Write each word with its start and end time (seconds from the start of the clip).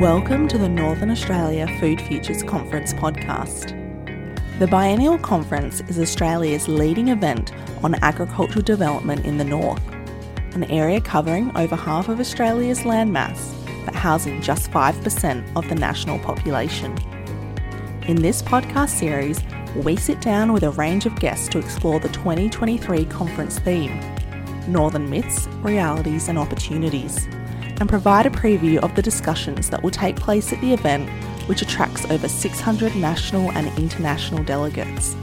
Welcome 0.00 0.48
to 0.48 0.56
the 0.56 0.66
Northern 0.66 1.10
Australia 1.10 1.68
Food 1.78 2.00
Futures 2.00 2.42
Conference 2.42 2.94
podcast. 2.94 3.76
The 4.58 4.66
biennial 4.66 5.18
conference 5.18 5.82
is 5.88 5.98
Australia's 5.98 6.68
leading 6.68 7.08
event 7.08 7.52
on 7.82 7.94
agricultural 7.96 8.62
development 8.62 9.26
in 9.26 9.36
the 9.36 9.44
north, 9.44 9.86
an 10.54 10.64
area 10.64 11.02
covering 11.02 11.54
over 11.54 11.76
half 11.76 12.08
of 12.08 12.18
Australia's 12.18 12.80
landmass 12.80 13.54
but 13.84 13.94
housing 13.94 14.40
just 14.40 14.70
5% 14.70 15.54
of 15.54 15.68
the 15.68 15.74
national 15.74 16.18
population. 16.20 16.96
In 18.08 18.22
this 18.22 18.40
podcast 18.40 18.98
series, 18.98 19.38
we 19.76 19.96
sit 19.96 20.22
down 20.22 20.54
with 20.54 20.62
a 20.62 20.70
range 20.70 21.04
of 21.04 21.14
guests 21.20 21.46
to 21.48 21.58
explore 21.58 22.00
the 22.00 22.08
2023 22.08 23.04
conference 23.04 23.58
theme 23.58 24.00
Northern 24.66 25.10
Myths, 25.10 25.46
Realities 25.62 26.28
and 26.28 26.38
Opportunities 26.38 27.28
and 27.80 27.88
provide 27.88 28.26
a 28.26 28.30
preview 28.30 28.76
of 28.78 28.94
the 28.94 29.02
discussions 29.02 29.70
that 29.70 29.82
will 29.82 29.90
take 29.90 30.14
place 30.16 30.52
at 30.52 30.60
the 30.60 30.72
event, 30.72 31.10
which 31.48 31.62
attracts 31.62 32.08
over 32.10 32.28
600 32.28 32.94
national 32.94 33.50
and 33.52 33.66
international 33.78 34.44
delegates. 34.44 35.16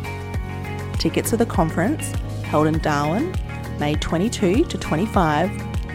Tickets 0.97 1.29
to 1.29 1.37
the 1.37 1.45
conference, 1.45 2.11
held 2.43 2.67
in 2.67 2.79
Darwin, 2.79 3.33
May 3.79 3.95
22 3.95 4.65
to 4.65 4.77
25, 4.77 5.49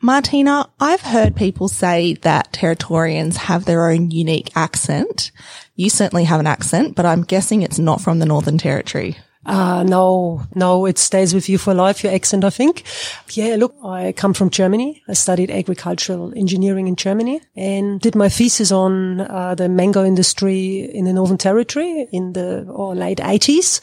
Martina, 0.00 0.70
I've 0.80 1.02
heard 1.02 1.36
people 1.36 1.68
say 1.68 2.14
that 2.22 2.50
Territorians 2.50 3.36
have 3.36 3.66
their 3.66 3.90
own 3.90 4.10
unique 4.10 4.50
accent. 4.56 5.32
You 5.76 5.90
certainly 5.90 6.24
have 6.24 6.40
an 6.40 6.46
accent, 6.46 6.94
but 6.96 7.04
I'm 7.04 7.24
guessing 7.24 7.60
it's 7.60 7.78
not 7.78 8.00
from 8.00 8.20
the 8.20 8.26
Northern 8.26 8.56
Territory. 8.56 9.18
Uh, 9.46 9.82
no, 9.82 10.42
no, 10.54 10.86
it 10.86 10.96
stays 10.96 11.34
with 11.34 11.48
you 11.48 11.58
for 11.58 11.74
life, 11.74 12.02
your 12.02 12.12
accent, 12.12 12.44
I 12.44 12.50
think. 12.50 12.84
Yeah, 13.30 13.56
look, 13.56 13.74
I 13.84 14.12
come 14.12 14.32
from 14.32 14.50
Germany. 14.50 15.02
I 15.08 15.12
studied 15.12 15.50
agricultural 15.50 16.32
engineering 16.36 16.88
in 16.88 16.96
Germany 16.96 17.40
and 17.54 18.00
did 18.00 18.14
my 18.14 18.28
thesis 18.28 18.72
on 18.72 19.20
uh, 19.20 19.54
the 19.54 19.68
mango 19.68 20.04
industry 20.04 20.80
in 20.80 21.04
the 21.04 21.12
Northern 21.12 21.38
Territory 21.38 22.08
in 22.10 22.32
the 22.32 22.66
oh, 22.70 22.90
late 22.90 23.18
80s. 23.18 23.80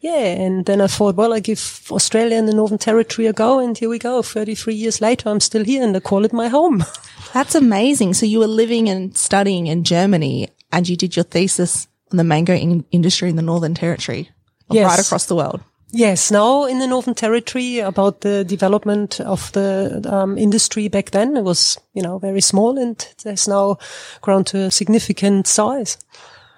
Yeah, 0.00 0.16
and 0.16 0.66
then 0.66 0.80
I 0.80 0.86
thought, 0.86 1.16
well, 1.16 1.32
I 1.32 1.40
give 1.40 1.88
Australia 1.90 2.36
and 2.36 2.48
the 2.48 2.54
Northern 2.54 2.78
Territory 2.78 3.26
a 3.26 3.32
go, 3.32 3.58
and 3.58 3.76
here 3.76 3.88
we 3.88 3.98
go. 3.98 4.22
33 4.22 4.74
years 4.74 5.00
later, 5.00 5.28
I'm 5.28 5.40
still 5.40 5.64
here 5.64 5.82
and 5.82 5.96
I 5.96 6.00
call 6.00 6.24
it 6.24 6.32
my 6.32 6.48
home. 6.48 6.84
That's 7.32 7.54
amazing. 7.54 8.14
So 8.14 8.26
you 8.26 8.38
were 8.38 8.46
living 8.46 8.88
and 8.88 9.16
studying 9.16 9.66
in 9.66 9.84
Germany 9.84 10.50
and 10.72 10.88
you 10.88 10.96
did 10.96 11.16
your 11.16 11.24
thesis 11.24 11.88
on 12.10 12.16
the 12.16 12.24
mango 12.24 12.54
in- 12.54 12.84
industry 12.90 13.28
in 13.28 13.36
the 13.36 13.42
Northern 13.42 13.74
Territory 13.74 14.30
Yes. 14.70 14.86
right 14.86 15.06
across 15.06 15.26
the 15.26 15.36
world. 15.36 15.60
Yes, 15.90 16.32
now 16.32 16.64
in 16.64 16.80
the 16.80 16.88
Northern 16.88 17.14
Territory 17.14 17.78
about 17.78 18.22
the 18.22 18.44
development 18.44 19.20
of 19.20 19.52
the 19.52 20.04
um, 20.12 20.36
industry 20.36 20.88
back 20.88 21.12
then, 21.12 21.36
it 21.36 21.44
was, 21.44 21.78
you 21.92 22.02
know, 22.02 22.18
very 22.18 22.40
small 22.40 22.76
and 22.78 22.96
it 23.00 23.22
has 23.24 23.46
now 23.46 23.78
grown 24.20 24.42
to 24.44 24.58
a 24.58 24.70
significant 24.72 25.46
size. 25.46 25.96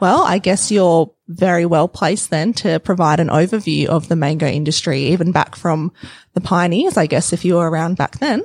Well, 0.01 0.23
I 0.23 0.39
guess 0.39 0.71
you're 0.71 1.11
very 1.29 1.67
well 1.67 1.89
placed 1.89 2.31
then 2.31 2.55
to 2.55 2.81
provide 2.81 3.21
an 3.21 3.29
overview 3.29 3.87
of 3.87 4.09
the 4.09 4.17
mango 4.17 4.47
industry, 4.47 5.01
even 5.07 5.33
back 5.33 5.55
from 5.55 5.93
the 6.33 6.41
pioneers, 6.41 6.97
I 6.97 7.06
guess, 7.06 7.33
if 7.33 7.44
you 7.44 7.56
were 7.56 7.71
around 7.71 7.97
back 7.97 8.19
then. 8.19 8.43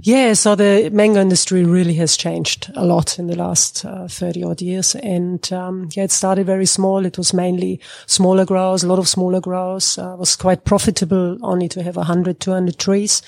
Yeah, 0.00 0.32
so 0.34 0.54
the 0.54 0.90
mango 0.92 1.20
industry 1.20 1.64
really 1.64 1.94
has 1.94 2.16
changed 2.16 2.70
a 2.74 2.84
lot 2.84 3.18
in 3.18 3.26
the 3.26 3.36
last 3.36 3.84
uh, 3.84 4.08
30 4.08 4.44
odd 4.44 4.62
years. 4.62 4.94
And, 4.94 5.52
um, 5.52 5.88
yeah, 5.92 6.04
it 6.04 6.12
started 6.12 6.46
very 6.46 6.66
small. 6.66 7.04
It 7.04 7.18
was 7.18 7.34
mainly 7.34 7.80
smaller 8.06 8.44
growers, 8.44 8.82
a 8.82 8.88
lot 8.88 8.98
of 8.98 9.08
smaller 9.08 9.40
growers. 9.40 9.98
Uh, 9.98 10.16
was 10.18 10.36
quite 10.36 10.64
profitable 10.64 11.38
only 11.42 11.68
to 11.68 11.82
have 11.82 11.96
100, 11.96 12.40
200 12.40 12.78
trees. 12.78 13.22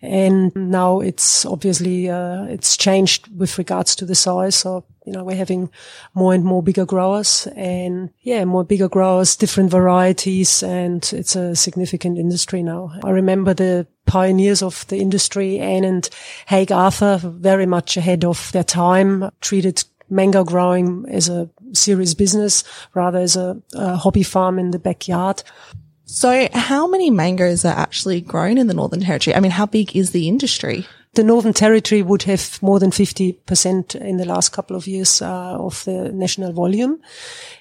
And 0.00 0.54
now 0.54 1.00
it's 1.00 1.44
obviously, 1.44 2.08
uh, 2.10 2.44
it's 2.44 2.76
changed 2.76 3.28
with 3.36 3.56
regards 3.58 3.94
to 3.96 4.04
the 4.04 4.14
size. 4.14 4.54
So, 4.54 4.84
you 5.04 5.12
know, 5.12 5.24
we're 5.24 5.36
having 5.36 5.70
more 6.14 6.32
and 6.32 6.44
more 6.44 6.62
bigger 6.62 6.86
growers 6.86 7.48
and 7.56 8.10
yeah, 8.20 8.44
more 8.44 8.64
bigger 8.64 8.88
growers, 8.88 9.36
different 9.36 9.70
varieties. 9.70 10.62
And 10.62 11.08
it's 11.12 11.36
a 11.36 11.56
significant 11.56 12.18
industry 12.18 12.62
now. 12.62 12.92
I 13.02 13.10
remember 13.10 13.54
the 13.54 13.86
pioneers 14.06 14.62
of 14.62 14.86
the 14.88 14.98
industry, 14.98 15.58
Anne 15.58 15.84
and 15.84 16.08
Haig 16.46 16.70
Arthur, 16.70 17.18
very 17.22 17.66
much 17.66 17.96
ahead 17.96 18.24
of 18.24 18.50
their 18.52 18.64
time, 18.64 19.30
treated 19.40 19.84
mango 20.08 20.44
growing 20.44 21.06
as 21.08 21.28
a 21.28 21.48
serious 21.72 22.14
business 22.14 22.64
rather 22.94 23.18
as 23.18 23.34
a, 23.34 23.60
a 23.74 23.96
hobby 23.96 24.22
farm 24.22 24.58
in 24.58 24.70
the 24.70 24.78
backyard. 24.78 25.42
So 26.04 26.48
how 26.52 26.86
many 26.86 27.10
mangoes 27.10 27.64
are 27.64 27.76
actually 27.76 28.20
grown 28.20 28.58
in 28.58 28.66
the 28.66 28.74
Northern 28.74 29.00
Territory? 29.00 29.34
I 29.34 29.40
mean, 29.40 29.52
how 29.52 29.66
big 29.66 29.96
is 29.96 30.10
the 30.10 30.28
industry? 30.28 30.86
The 31.14 31.22
Northern 31.22 31.52
Territory 31.52 32.00
would 32.00 32.22
have 32.22 32.58
more 32.62 32.80
than 32.80 32.90
50% 32.90 33.94
in 33.96 34.16
the 34.16 34.24
last 34.24 34.48
couple 34.50 34.76
of 34.76 34.86
years 34.86 35.20
uh, 35.20 35.58
of 35.58 35.84
the 35.84 36.10
national 36.10 36.52
volume 36.52 37.02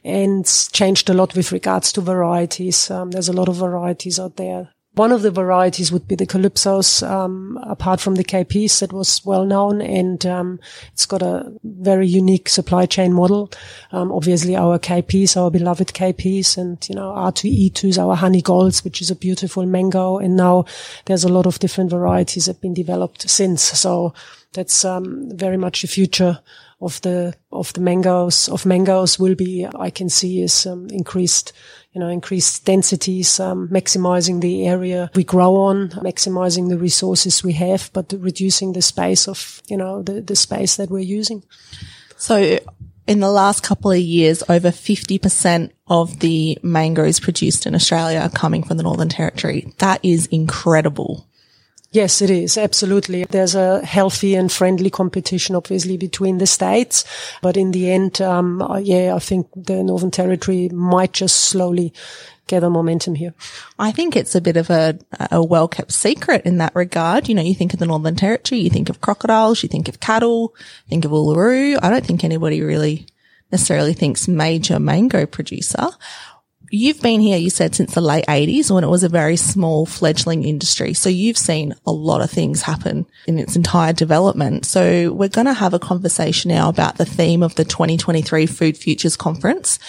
and 0.05 0.45
changed 0.71 1.09
a 1.09 1.13
lot 1.13 1.35
with 1.35 1.51
regards 1.51 1.91
to 1.93 2.01
varieties. 2.01 2.89
Um, 2.89 3.11
there's 3.11 3.27
a 3.27 3.33
lot 3.33 3.49
of 3.49 3.57
varieties 3.57 4.19
out 4.19 4.37
there. 4.37 4.69
One 4.95 5.13
of 5.13 5.21
the 5.21 5.31
varieties 5.31 5.89
would 5.89 6.05
be 6.05 6.15
the 6.15 6.27
Calypsos, 6.27 7.01
um, 7.09 7.57
apart 7.63 8.01
from 8.01 8.15
the 8.15 8.25
KPs 8.25 8.79
that 8.81 8.91
was 8.91 9.25
well 9.25 9.45
known 9.45 9.81
and 9.81 10.25
um, 10.25 10.59
it's 10.91 11.05
got 11.05 11.21
a 11.21 11.49
very 11.63 12.05
unique 12.05 12.49
supply 12.49 12.85
chain 12.85 13.13
model. 13.13 13.49
Um, 13.93 14.11
obviously 14.11 14.53
our 14.53 14.77
KPs, 14.77 15.37
our 15.37 15.49
beloved 15.49 15.93
KPs 15.93 16.57
and, 16.57 16.77
you 16.89 16.95
know, 16.95 17.13
R2E2s, 17.13 17.97
our 17.97 18.17
honey 18.17 18.41
golds, 18.41 18.83
which 18.83 19.01
is 19.01 19.09
a 19.09 19.15
beautiful 19.15 19.65
mango. 19.65 20.17
And 20.17 20.35
now 20.35 20.65
there's 21.05 21.23
a 21.23 21.31
lot 21.31 21.45
of 21.45 21.59
different 21.59 21.89
varieties 21.89 22.45
that 22.45 22.55
have 22.55 22.61
been 22.61 22.73
developed 22.73 23.29
since. 23.29 23.63
So 23.63 24.13
that's 24.51 24.83
um, 24.83 25.29
very 25.33 25.55
much 25.55 25.83
the 25.83 25.87
future 25.87 26.39
of 26.81 26.99
the 27.01 27.33
of 27.51 27.73
the 27.73 27.81
mangoes 27.81 28.49
of 28.49 28.65
mangoes 28.65 29.19
will 29.19 29.35
be 29.35 29.67
I 29.75 29.89
can 29.89 30.09
see 30.09 30.41
is 30.41 30.65
um, 30.65 30.87
increased 30.89 31.53
you 31.93 31.99
know 31.99 32.07
increased 32.07 32.65
densities 32.65 33.39
um, 33.39 33.69
maximizing 33.69 34.41
the 34.41 34.67
area 34.67 35.11
we 35.15 35.23
grow 35.23 35.55
on 35.55 35.89
maximizing 35.89 36.69
the 36.69 36.77
resources 36.77 37.43
we 37.43 37.53
have 37.53 37.89
but 37.93 38.13
reducing 38.17 38.73
the 38.73 38.81
space 38.81 39.27
of 39.27 39.61
you 39.67 39.77
know 39.77 40.01
the 40.01 40.21
the 40.21 40.35
space 40.35 40.77
that 40.77 40.89
we're 40.89 40.99
using 40.99 41.43
So 42.21 42.59
in 43.07 43.19
the 43.19 43.31
last 43.31 43.63
couple 43.63 43.89
of 43.89 43.97
years, 43.97 44.43
over 44.47 44.69
50% 44.69 45.71
of 45.87 46.19
the 46.19 46.57
mangoes 46.61 47.19
produced 47.19 47.65
in 47.65 47.73
Australia 47.73 48.19
are 48.19 48.29
coming 48.29 48.63
from 48.63 48.77
the 48.77 48.83
Northern 48.83 49.09
Territory. 49.09 49.73
That 49.79 49.99
is 50.03 50.27
incredible. 50.27 51.27
Yes, 51.93 52.21
it 52.21 52.29
is. 52.29 52.57
Absolutely. 52.57 53.25
There's 53.25 53.53
a 53.53 53.85
healthy 53.85 54.35
and 54.35 54.49
friendly 54.49 54.89
competition, 54.89 55.55
obviously, 55.55 55.97
between 55.97 56.37
the 56.37 56.47
states. 56.47 57.03
But 57.41 57.57
in 57.57 57.71
the 57.71 57.91
end, 57.91 58.21
um, 58.21 58.65
yeah, 58.81 59.13
I 59.13 59.19
think 59.19 59.47
the 59.55 59.83
Northern 59.83 60.11
Territory 60.11 60.69
might 60.69 61.11
just 61.11 61.35
slowly 61.41 61.93
gather 62.47 62.69
momentum 62.69 63.15
here. 63.15 63.33
I 63.77 63.91
think 63.91 64.15
it's 64.15 64.35
a 64.35 64.41
bit 64.41 64.55
of 64.55 64.69
a, 64.69 64.97
a 65.31 65.43
well 65.43 65.67
kept 65.67 65.91
secret 65.91 66.45
in 66.45 66.59
that 66.59 66.75
regard. 66.75 67.27
You 67.27 67.35
know, 67.35 67.41
you 67.41 67.55
think 67.55 67.73
of 67.73 67.79
the 67.79 67.85
Northern 67.85 68.15
Territory, 68.15 68.61
you 68.61 68.69
think 68.69 68.89
of 68.89 69.01
crocodiles, 69.01 69.61
you 69.61 69.67
think 69.67 69.89
of 69.89 69.99
cattle, 69.99 70.55
think 70.87 71.03
of 71.03 71.11
Uluru. 71.11 71.77
I 71.81 71.89
don't 71.89 72.05
think 72.05 72.23
anybody 72.23 72.61
really 72.61 73.05
necessarily 73.51 73.93
thinks 73.93 74.29
major 74.29 74.79
mango 74.79 75.25
producer. 75.25 75.89
You've 76.73 77.01
been 77.01 77.19
here, 77.19 77.37
you 77.37 77.49
said, 77.49 77.75
since 77.75 77.93
the 77.93 77.99
late 77.99 78.25
80s 78.27 78.71
when 78.71 78.85
it 78.85 78.89
was 78.89 79.03
a 79.03 79.09
very 79.09 79.35
small 79.35 79.85
fledgling 79.85 80.45
industry. 80.45 80.93
So 80.93 81.09
you've 81.09 81.37
seen 81.37 81.75
a 81.85 81.91
lot 81.91 82.21
of 82.21 82.31
things 82.31 82.61
happen 82.61 83.05
in 83.27 83.37
its 83.37 83.57
entire 83.57 83.91
development. 83.91 84.65
So 84.65 85.11
we're 85.11 85.27
going 85.27 85.47
to 85.47 85.53
have 85.53 85.73
a 85.73 85.79
conversation 85.79 86.47
now 86.47 86.69
about 86.69 86.95
the 86.95 87.03
theme 87.03 87.43
of 87.43 87.55
the 87.55 87.65
2023 87.65 88.45
Food 88.45 88.77
Futures 88.77 89.17
Conference. 89.17 89.79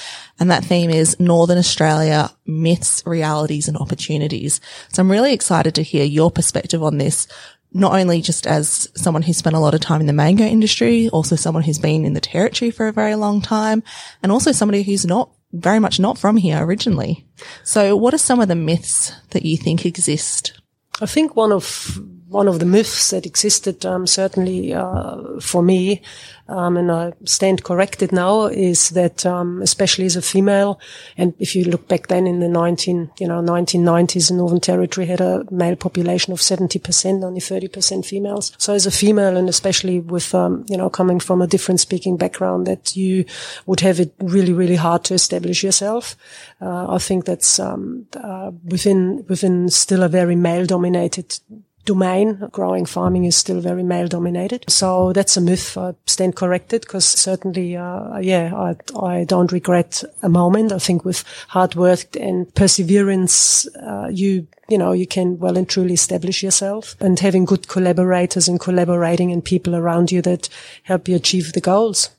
And 0.40 0.50
that 0.50 0.64
theme 0.64 0.90
is 0.90 1.20
Northern 1.20 1.56
Australia 1.56 2.30
myths, 2.46 3.00
realities 3.06 3.68
and 3.68 3.76
opportunities. 3.76 4.60
So 4.88 5.02
I'm 5.02 5.10
really 5.10 5.34
excited 5.34 5.76
to 5.76 5.84
hear 5.84 6.04
your 6.04 6.32
perspective 6.32 6.82
on 6.82 6.98
this. 6.98 7.28
Not 7.72 7.92
only 7.92 8.22
just 8.22 8.44
as 8.44 8.88
someone 8.96 9.22
who 9.22 9.32
spent 9.32 9.54
a 9.54 9.60
lot 9.60 9.74
of 9.74 9.80
time 9.80 10.00
in 10.00 10.08
the 10.08 10.12
mango 10.12 10.44
industry, 10.44 11.08
also 11.10 11.36
someone 11.36 11.62
who's 11.62 11.78
been 11.78 12.04
in 12.04 12.14
the 12.14 12.20
territory 12.20 12.72
for 12.72 12.88
a 12.88 12.92
very 12.92 13.14
long 13.14 13.40
time 13.40 13.84
and 14.20 14.32
also 14.32 14.50
somebody 14.50 14.82
who's 14.82 15.06
not 15.06 15.30
very 15.52 15.78
much 15.78 16.00
not 16.00 16.18
from 16.18 16.36
here 16.36 16.64
originally. 16.64 17.26
So 17.64 17.96
what 17.96 18.14
are 18.14 18.18
some 18.18 18.40
of 18.40 18.48
the 18.48 18.54
myths 18.54 19.12
that 19.30 19.44
you 19.44 19.56
think 19.56 19.84
exist? 19.84 20.60
I 21.00 21.06
think 21.06 21.36
one 21.36 21.52
of 21.52 21.98
one 22.32 22.48
of 22.48 22.58
the 22.58 22.66
myths 22.66 23.10
that 23.10 23.26
existed, 23.26 23.84
um, 23.84 24.06
certainly 24.06 24.72
uh, 24.74 25.40
for 25.40 25.62
me, 25.62 26.02
um, 26.48 26.76
and 26.76 26.90
I 26.90 27.12
stand 27.24 27.62
corrected 27.62 28.10
now, 28.12 28.46
is 28.46 28.90
that 28.90 29.24
um, 29.24 29.62
especially 29.62 30.06
as 30.06 30.16
a 30.16 30.22
female, 30.22 30.80
and 31.16 31.34
if 31.38 31.54
you 31.54 31.64
look 31.64 31.88
back 31.88 32.08
then 32.08 32.26
in 32.26 32.40
the 32.40 32.48
19, 32.48 33.10
you 33.18 33.28
know, 33.28 33.40
1990s, 33.40 34.28
the 34.28 34.34
Northern 34.34 34.60
Territory 34.60 35.06
had 35.06 35.20
a 35.20 35.44
male 35.50 35.76
population 35.76 36.32
of 36.32 36.40
70%, 36.40 37.24
only 37.24 37.40
30% 37.40 38.04
females. 38.04 38.52
So 38.58 38.74
as 38.74 38.86
a 38.86 38.90
female, 38.90 39.36
and 39.36 39.48
especially 39.48 40.00
with, 40.00 40.34
um, 40.34 40.66
you 40.68 40.76
know, 40.76 40.90
coming 40.90 41.20
from 41.20 41.40
a 41.40 41.46
different 41.46 41.80
speaking 41.80 42.16
background, 42.16 42.66
that 42.66 42.96
you 42.96 43.24
would 43.66 43.80
have 43.80 44.00
it 44.00 44.12
really, 44.18 44.52
really 44.52 44.76
hard 44.76 45.04
to 45.04 45.14
establish 45.14 45.62
yourself. 45.62 46.16
Uh, 46.60 46.92
I 46.92 46.98
think 46.98 47.24
that's 47.24 47.60
um, 47.60 48.06
uh, 48.14 48.50
within 48.64 49.24
within 49.28 49.68
still 49.68 50.02
a 50.02 50.08
very 50.08 50.36
male 50.36 50.66
dominated 50.66 51.38
domain. 51.84 52.48
Growing 52.52 52.86
farming 52.86 53.24
is 53.24 53.36
still 53.36 53.60
very 53.60 53.82
male 53.82 54.08
dominated. 54.08 54.64
So 54.68 55.12
that's 55.12 55.36
a 55.36 55.40
myth. 55.40 55.76
I 55.76 55.94
stand 56.06 56.36
corrected 56.36 56.82
because 56.82 57.04
certainly, 57.04 57.76
uh, 57.76 58.18
yeah, 58.18 58.52
I, 58.54 58.76
I 58.98 59.24
don't 59.24 59.52
regret 59.52 60.04
a 60.22 60.28
moment. 60.28 60.72
I 60.72 60.78
think 60.78 61.04
with 61.04 61.24
hard 61.48 61.74
work 61.74 62.16
and 62.16 62.52
perseverance, 62.54 63.66
uh, 63.76 64.08
you, 64.10 64.46
you 64.68 64.78
know, 64.78 64.92
you 64.92 65.06
can 65.06 65.38
well 65.38 65.56
and 65.56 65.68
truly 65.68 65.94
establish 65.94 66.42
yourself 66.42 66.96
and 67.00 67.18
having 67.18 67.44
good 67.44 67.68
collaborators 67.68 68.48
and 68.48 68.60
collaborating 68.60 69.32
and 69.32 69.44
people 69.44 69.74
around 69.74 70.12
you 70.12 70.22
that 70.22 70.48
help 70.84 71.08
you 71.08 71.16
achieve 71.16 71.52
the 71.52 71.60
goals. 71.60 72.10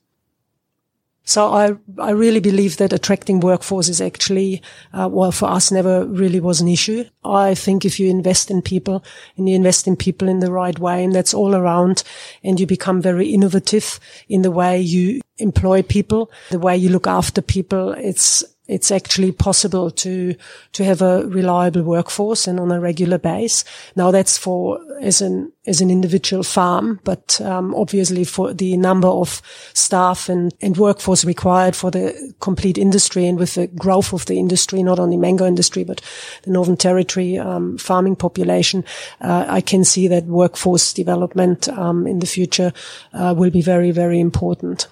So 1.25 1.53
I, 1.53 1.75
I 1.99 2.11
really 2.11 2.41
believe 2.41 2.77
that 2.77 2.91
attracting 2.91 3.39
workforce 3.39 3.87
is 3.87 4.01
actually, 4.01 4.61
uh, 4.93 5.07
well, 5.09 5.31
for 5.31 5.49
us 5.49 5.71
never 5.71 6.05
really 6.05 6.39
was 6.39 6.59
an 6.59 6.67
issue. 6.67 7.05
I 7.23 7.55
think 7.55 7.85
if 7.85 7.99
you 7.99 8.09
invest 8.09 8.51
in 8.51 8.61
people 8.61 9.03
and 9.37 9.47
you 9.47 9.55
invest 9.55 9.87
in 9.87 9.95
people 9.95 10.27
in 10.27 10.39
the 10.39 10.51
right 10.51 10.77
way 10.77 11.03
and 11.03 11.15
that's 11.15 11.33
all 11.33 11.55
around 11.55 12.03
and 12.43 12.59
you 12.59 12.67
become 12.67 13.01
very 13.01 13.29
innovative 13.29 13.99
in 14.27 14.41
the 14.41 14.51
way 14.51 14.79
you 14.81 15.21
employ 15.37 15.81
people, 15.81 16.29
the 16.51 16.59
way 16.59 16.75
you 16.75 16.89
look 16.89 17.07
after 17.07 17.41
people, 17.41 17.93
it's, 17.93 18.43
it's 18.67 18.91
actually 18.91 19.31
possible 19.31 19.91
to 19.91 20.35
to 20.71 20.85
have 20.85 21.01
a 21.01 21.25
reliable 21.27 21.83
workforce 21.83 22.47
and 22.47 22.59
on 22.59 22.71
a 22.71 22.79
regular 22.79 23.17
base. 23.17 23.65
Now 23.95 24.11
that's 24.11 24.37
for 24.37 24.79
as 25.01 25.21
an 25.21 25.51
as 25.67 25.81
an 25.81 25.89
individual 25.89 26.43
farm, 26.43 26.99
but 27.03 27.41
um, 27.41 27.75
obviously 27.75 28.23
for 28.23 28.53
the 28.53 28.77
number 28.77 29.07
of 29.07 29.41
staff 29.73 30.29
and 30.29 30.53
and 30.61 30.77
workforce 30.77 31.25
required 31.25 31.75
for 31.75 31.91
the 31.91 32.33
complete 32.39 32.77
industry 32.77 33.27
and 33.27 33.37
with 33.37 33.55
the 33.55 33.67
growth 33.67 34.13
of 34.13 34.25
the 34.27 34.39
industry, 34.39 34.81
not 34.81 34.99
only 34.99 35.17
mango 35.17 35.45
industry 35.45 35.83
but 35.83 36.01
the 36.43 36.51
Northern 36.51 36.77
Territory 36.77 37.37
um, 37.37 37.77
farming 37.77 38.15
population, 38.15 38.85
uh, 39.19 39.45
I 39.47 39.59
can 39.59 39.83
see 39.83 40.07
that 40.07 40.25
workforce 40.25 40.93
development 40.93 41.67
um, 41.67 42.07
in 42.07 42.19
the 42.19 42.27
future 42.27 42.71
uh, 43.13 43.33
will 43.37 43.51
be 43.51 43.61
very 43.61 43.91
very 43.91 44.21
important. 44.21 44.87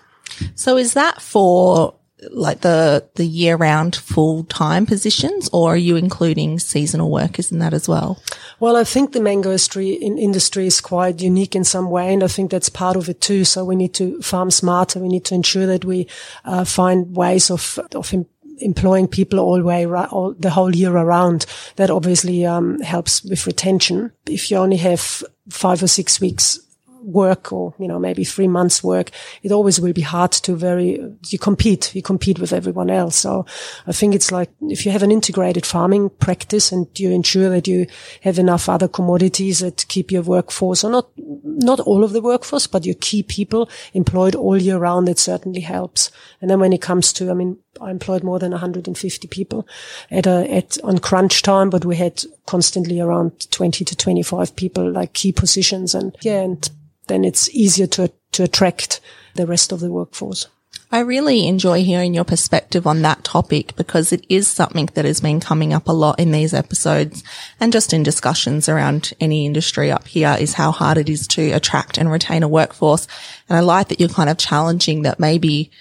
So 0.56 0.78
is 0.78 0.94
that 0.94 1.22
for 1.22 1.94
like 2.30 2.62
the 2.62 3.08
the 3.16 3.26
year 3.26 3.56
round 3.56 3.96
full 3.96 4.44
time 4.46 4.86
positions, 4.86 5.50
or 5.52 5.74
are 5.74 5.78
you 5.78 5.96
including 5.96 6.60
seasonal 6.60 7.10
workers 7.10 7.52
in 7.52 7.60
that 7.60 7.74
as 7.74 7.88
well? 7.88 8.22
Well, 8.60 8.76
I 8.76 8.84
think 8.84 9.12
the 9.12 9.22
mango 9.22 9.50
industry, 9.50 9.92
in 9.92 10.18
industry 10.18 10.68
is 10.68 10.82
quite 10.82 11.22
unique 11.22 11.56
in 11.56 11.64
some 11.64 11.90
way, 11.90 12.14
and 12.14 12.24
I 12.24 12.28
think 12.28 12.52
that's 12.52 12.70
part 12.70 12.96
of 12.96 13.10
it 13.10 13.22
too. 13.22 13.44
So 13.44 13.66
we 13.66 13.76
need 13.76 13.94
to 13.96 14.22
farm 14.22 14.52
smarter. 14.52 15.00
We 15.00 15.08
need 15.08 15.26
to 15.26 15.36
ensure 15.36 15.66
that 15.66 15.86
we 15.86 16.08
uh, 16.46 16.66
find 16.66 17.16
ways 17.16 17.50
of 17.50 17.80
of 17.96 18.14
employing 18.60 19.08
people 19.08 19.40
all 19.40 19.62
way 19.62 19.86
all, 19.86 20.36
the 20.38 20.52
whole 20.52 20.76
year 20.76 20.96
around. 20.96 21.46
That 21.76 21.90
obviously 21.90 22.46
um, 22.46 22.80
helps 22.82 23.24
with 23.24 23.48
retention. 23.48 24.12
If 24.28 24.52
you 24.52 24.58
only 24.58 24.78
have 24.78 25.24
five 25.50 25.82
or 25.82 25.88
six 25.88 26.22
weeks 26.22 26.60
work 27.04 27.52
or, 27.52 27.74
you 27.80 27.88
know, 27.88 28.00
maybe 28.00 28.24
three 28.24 28.48
months 28.48 28.84
work, 28.84 29.12
it 29.44 29.52
always 29.52 29.80
will 29.80 29.94
be 29.94 30.02
hard 30.02 30.32
to 30.32 30.56
very, 30.56 31.00
you 31.28 31.40
compete, 31.40 31.94
you 31.96 32.02
compete 32.02 32.40
with 32.40 32.54
everyone 32.54 32.90
else. 32.90 33.16
So 33.18 33.46
I 33.88 33.92
think 33.92 34.16
it's 34.16 34.32
like 34.32 34.50
if 34.62 34.86
you 34.86 34.92
have 34.92 35.04
an 35.04 35.12
integrated 35.12 35.66
farming 35.66 36.10
practice 36.10 36.72
and 36.72 36.88
you 37.00 37.12
ensure 37.12 37.50
that 37.50 37.68
you 37.68 37.88
have 38.22 38.40
enough 38.40 38.70
other 38.70 38.88
commodities 38.88 39.60
that 39.60 39.88
keep 39.88 40.12
your 40.12 40.24
workforce 40.24 40.84
or 40.84 40.92
not, 40.92 41.10
not 41.18 41.80
all 41.80 42.04
of 42.04 42.14
the 42.14 42.22
workforce, 42.22 42.68
but 42.68 42.86
your 42.86 42.96
key 42.96 43.24
people 43.24 43.70
employed 43.94 44.36
all 44.36 44.62
year 44.62 44.78
round, 44.78 45.10
it 45.10 45.20
certainly 45.20 45.62
helps. 45.62 46.12
And 46.40 46.50
then 46.50 46.60
when 46.60 46.74
it 46.74 46.82
comes 46.82 47.14
to, 47.14 47.30
I 47.30 47.34
mean, 47.34 47.58
I 47.80 47.92
employed 47.92 48.24
more 48.24 48.40
than 48.40 48.52
150 48.52 49.28
people 49.28 49.68
at 50.10 50.28
a, 50.28 50.52
at, 50.52 50.78
on 50.84 51.00
crunch 51.00 51.42
time, 51.42 51.70
but 51.70 51.86
we 51.86 51.96
had 51.96 52.24
constantly 52.46 53.00
around 53.00 53.50
20 53.52 53.86
to 53.86 53.96
25 53.96 54.56
people, 54.56 54.92
like 54.92 55.14
key 55.14 55.32
positions. 55.32 55.96
And 55.96 56.16
yeah, 56.22 56.42
and 56.42 56.70
then 57.08 57.24
it's 57.24 57.50
easier 57.50 57.88
to, 57.88 58.12
to 58.34 58.44
attract 58.44 59.00
the 59.36 59.48
rest 59.48 59.72
of 59.72 59.80
the 59.80 59.92
workforce. 59.92 60.48
I 60.94 61.00
really 61.00 61.48
enjoy 61.48 61.84
hearing 61.84 62.14
your 62.14 62.26
perspective 62.26 62.86
on 62.86 63.02
that 63.02 63.24
topic 63.24 63.76
because 63.78 64.12
it 64.12 64.26
is 64.28 64.48
something 64.48 64.90
that 64.94 65.06
has 65.06 65.22
been 65.22 65.40
coming 65.40 65.74
up 65.74 65.88
a 65.88 65.94
lot 65.94 66.20
in 66.20 66.32
these 66.32 66.54
episodes 66.54 67.24
and 67.62 67.72
just 67.72 67.94
in 67.94 68.04
discussions 68.04 68.68
around 68.68 69.14
any 69.22 69.46
industry 69.46 69.90
up 69.90 70.06
here 70.06 70.36
is 70.38 70.54
how 70.54 70.72
hard 70.72 70.98
it 70.98 71.08
is 71.08 71.28
to 71.28 71.52
attract 71.52 71.98
and 71.98 72.12
retain 72.12 72.44
a 72.44 72.48
workforce. 72.48 73.08
And 73.48 73.58
I 73.58 73.62
like 73.62 73.88
that 73.88 74.02
you're 74.02 74.10
kind 74.10 74.30
of 74.30 74.38
challenging 74.38 75.04
that 75.04 75.20
maybe, 75.20 75.72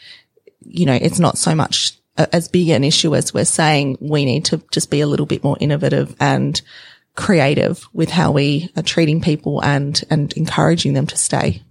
you 0.61 0.87
know, 0.87 0.99
it's 1.01 1.19
not 1.19 1.39
so 1.39 1.57
much 1.57 1.95
as 2.17 2.49
big 2.49 2.69
an 2.69 2.85
issue 2.85 3.17
as 3.17 3.35
we're 3.35 3.45
saying 3.45 3.99
we 4.01 4.25
need 4.25 4.45
to 4.47 4.63
just 4.71 4.91
be 4.91 5.01
a 5.01 5.07
little 5.07 5.27
bit 5.27 5.43
more 5.43 5.57
innovative 5.61 6.15
and 6.21 6.61
creative 7.17 7.87
with 7.93 8.11
how 8.11 8.33
we 8.33 8.71
are 8.77 8.83
treating 8.83 9.21
people 9.21 9.63
and, 9.63 10.03
and 10.11 10.33
encouraging 10.35 10.95
them 10.95 11.07
to 11.07 11.17
stay. 11.17 11.63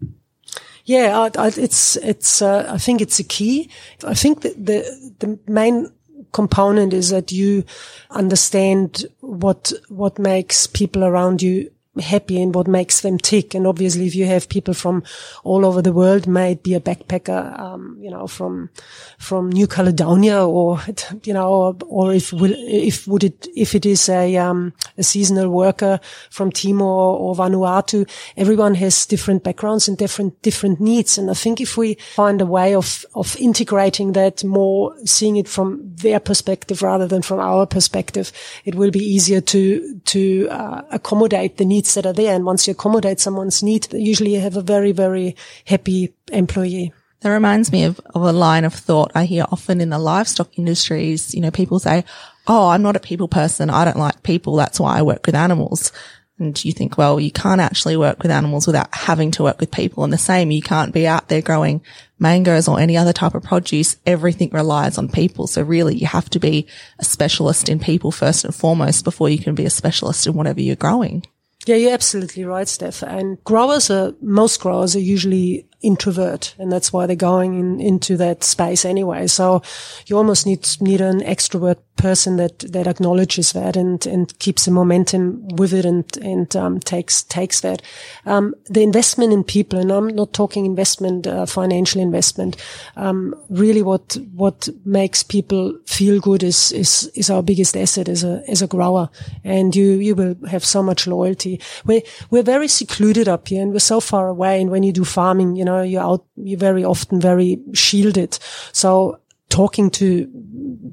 Yeah, 0.85 1.19
I, 1.19 1.45
I, 1.45 1.47
it's, 1.55 1.97
it's, 1.97 2.41
uh, 2.41 2.65
I 2.69 2.77
think 2.77 3.01
it's 3.01 3.19
a 3.19 3.23
key. 3.23 3.69
I 4.03 4.13
think 4.13 4.41
that 4.41 4.65
the, 4.65 5.13
the 5.19 5.39
main 5.51 5.91
component 6.31 6.93
is 6.93 7.09
that 7.09 7.31
you 7.31 7.63
understand 8.09 9.05
what, 9.21 9.71
what 9.89 10.19
makes 10.19 10.67
people 10.67 11.03
around 11.03 11.41
you 11.41 11.71
happy 11.97 12.41
and 12.41 12.53
what 12.53 12.67
makes 12.67 13.01
them 13.01 13.17
tick. 13.17 13.53
And 13.55 13.65
obviously, 13.65 14.05
if 14.05 14.15
you 14.15 14.25
have 14.25 14.47
people 14.47 14.73
from 14.73 15.03
all 15.43 15.65
over 15.65 15.81
the 15.81 15.91
world, 15.91 16.27
may 16.27 16.53
it 16.53 16.63
be 16.63 16.75
a 16.75 16.79
backpacker, 16.79 17.59
um, 17.59 17.97
you 17.99 18.09
know, 18.09 18.27
from 18.27 18.69
from 19.17 19.49
New 19.49 19.67
Caledonia, 19.67 20.45
or 20.45 20.79
you 21.23 21.33
know, 21.33 21.49
or, 21.49 21.77
or 21.87 22.13
if 22.13 22.31
will, 22.31 22.53
if 22.55 23.07
would 23.07 23.23
it 23.23 23.47
if 23.55 23.75
it 23.75 23.85
is 23.85 24.07
a 24.09 24.37
um, 24.37 24.73
a 24.97 25.03
seasonal 25.03 25.49
worker 25.49 25.99
from 26.29 26.51
Timor 26.51 27.17
or 27.17 27.35
Vanuatu, 27.35 28.09
everyone 28.37 28.75
has 28.75 29.05
different 29.05 29.43
backgrounds 29.43 29.87
and 29.87 29.97
different 29.97 30.39
different 30.41 30.79
needs. 30.79 31.17
And 31.17 31.29
I 31.29 31.33
think 31.33 31.59
if 31.59 31.75
we 31.75 31.95
find 32.15 32.41
a 32.41 32.45
way 32.45 32.75
of 32.75 33.05
of 33.15 33.35
integrating 33.37 34.13
that 34.13 34.43
more, 34.43 34.95
seeing 35.05 35.37
it 35.37 35.47
from 35.47 35.81
their 35.95 36.19
perspective 36.19 36.81
rather 36.81 37.07
than 37.07 37.21
from 37.23 37.39
our 37.39 37.65
perspective, 37.65 38.31
it 38.63 38.75
will 38.75 38.91
be 38.91 38.99
easier 38.99 39.41
to 39.41 39.99
to 40.05 40.47
uh, 40.49 40.81
accommodate 40.91 41.57
the 41.57 41.65
needs 41.65 41.78
needs 41.79 41.93
that 41.93 42.05
are 42.05 42.13
there. 42.13 42.35
And 42.35 42.45
once 42.45 42.67
you 42.67 42.71
accommodate 42.71 43.21
someone's 43.21 43.63
need, 43.63 43.91
usually 43.93 44.33
you 44.33 44.41
have 44.41 44.57
a 44.57 44.61
very, 44.61 44.91
very 44.91 45.35
happy 45.65 46.13
employee. 46.31 46.91
That 47.21 47.29
reminds 47.31 47.71
me 47.71 47.83
of, 47.85 47.99
of 48.13 48.23
a 48.23 48.33
line 48.33 48.65
of 48.65 48.73
thought 48.73 49.11
I 49.15 49.25
hear 49.25 49.45
often 49.49 49.81
in 49.81 49.89
the 49.89 49.99
livestock 49.99 50.57
industries. 50.57 51.33
You 51.33 51.41
know, 51.41 51.51
people 51.51 51.79
say, 51.79 52.03
Oh, 52.47 52.69
I'm 52.69 52.81
not 52.81 52.95
a 52.95 52.99
people 52.99 53.27
person. 53.27 53.69
I 53.69 53.85
don't 53.85 53.97
like 53.97 54.23
people. 54.23 54.55
That's 54.55 54.79
why 54.79 54.97
I 54.97 55.01
work 55.03 55.25
with 55.25 55.35
animals. 55.35 55.91
And 56.39 56.63
you 56.63 56.71
think, 56.71 56.97
well, 56.97 57.19
you 57.19 57.31
can't 57.31 57.59
actually 57.59 57.97
work 57.97 58.23
with 58.23 58.31
animals 58.31 58.65
without 58.65 58.87
having 58.95 59.29
to 59.31 59.43
work 59.43 59.59
with 59.59 59.71
people. 59.71 60.05
And 60.05 60.13
the 60.13 60.17
same, 60.17 60.51
you 60.51 60.61
can't 60.61 60.93
be 60.93 61.05
out 61.05 61.27
there 61.27 61.41
growing 61.41 61.81
mangoes 62.17 62.69
or 62.69 62.79
any 62.79 62.95
other 62.95 63.11
type 63.11 63.35
of 63.35 63.43
produce. 63.43 63.97
Everything 64.05 64.49
relies 64.51 64.97
on 64.97 65.09
people. 65.09 65.47
So 65.47 65.61
really 65.61 65.95
you 65.95 66.07
have 66.07 66.29
to 66.31 66.39
be 66.39 66.65
a 66.97 67.03
specialist 67.03 67.67
in 67.67 67.79
people 67.79 68.11
first 68.11 68.45
and 68.45 68.55
foremost 68.55 69.03
before 69.03 69.29
you 69.29 69.39
can 69.39 69.53
be 69.53 69.65
a 69.65 69.69
specialist 69.69 70.25
in 70.25 70.33
whatever 70.33 70.61
you're 70.61 70.77
growing. 70.77 71.25
Yeah, 71.69 71.75
you're 71.75 71.93
absolutely 71.93 72.45
right, 72.45 72.67
Steph. 72.67 73.03
And 73.03 73.37
growers 73.43 73.91
are, 73.91 74.13
most 74.23 74.59
growers 74.59 74.95
are 74.95 74.99
usually 75.01 75.67
introvert 75.81 76.55
and 76.59 76.71
that's 76.71 76.91
why 76.91 77.05
they're 77.05 77.15
going 77.15 77.57
in, 77.57 77.79
into 77.79 78.17
that 78.17 78.43
space 78.43 78.83
anyway. 78.83 79.27
So 79.27 79.61
you 80.07 80.17
almost 80.17 80.45
need, 80.45 80.67
need 80.81 81.01
an 81.01 81.21
extrovert 81.21 81.77
person 81.95 82.37
that, 82.37 82.59
that 82.59 82.87
acknowledges 82.87 83.51
that 83.53 83.75
and, 83.75 84.05
and 84.05 84.37
keeps 84.39 84.65
the 84.65 84.71
momentum 84.71 85.47
with 85.49 85.73
it 85.73 85.85
and, 85.85 86.05
and, 86.17 86.55
um, 86.55 86.79
takes, 86.79 87.23
takes 87.23 87.61
that. 87.61 87.81
Um, 88.25 88.55
the 88.65 88.83
investment 88.83 89.33
in 89.33 89.43
people, 89.43 89.79
and 89.79 89.91
I'm 89.91 90.07
not 90.07 90.33
talking 90.33 90.65
investment, 90.65 91.27
uh, 91.27 91.45
financial 91.45 92.01
investment, 92.01 92.57
um, 92.95 93.35
really 93.49 93.81
what, 93.81 94.17
what 94.33 94.67
makes 94.85 95.23
people 95.23 95.77
feel 95.85 96.19
good 96.19 96.43
is, 96.43 96.71
is, 96.71 97.11
is 97.15 97.29
our 97.29 97.43
biggest 97.43 97.75
asset 97.75 98.09
as 98.09 98.23
a, 98.23 98.43
as 98.47 98.61
a 98.61 98.67
grower. 98.67 99.09
And 99.43 99.75
you, 99.75 99.93
you 99.93 100.15
will 100.15 100.35
have 100.47 100.65
so 100.65 100.81
much 100.81 101.07
loyalty. 101.07 101.61
We're, 101.85 102.01
we're 102.29 102.43
very 102.43 102.67
secluded 102.67 103.27
up 103.27 103.47
here 103.47 103.61
and 103.61 103.71
we're 103.71 103.79
so 103.79 103.99
far 103.99 104.27
away. 104.27 104.61
And 104.61 104.71
when 104.71 104.83
you 104.83 104.91
do 104.91 105.03
farming, 105.03 105.55
you 105.55 105.65
know, 105.65 105.68
know, 105.69 105.81
you're 105.81 106.01
out, 106.01 106.25
you're 106.35 106.59
very 106.59 106.83
often 106.83 107.19
very 107.19 107.59
shielded. 107.73 108.37
So 108.71 109.19
talking 109.49 109.89
to 109.89 110.29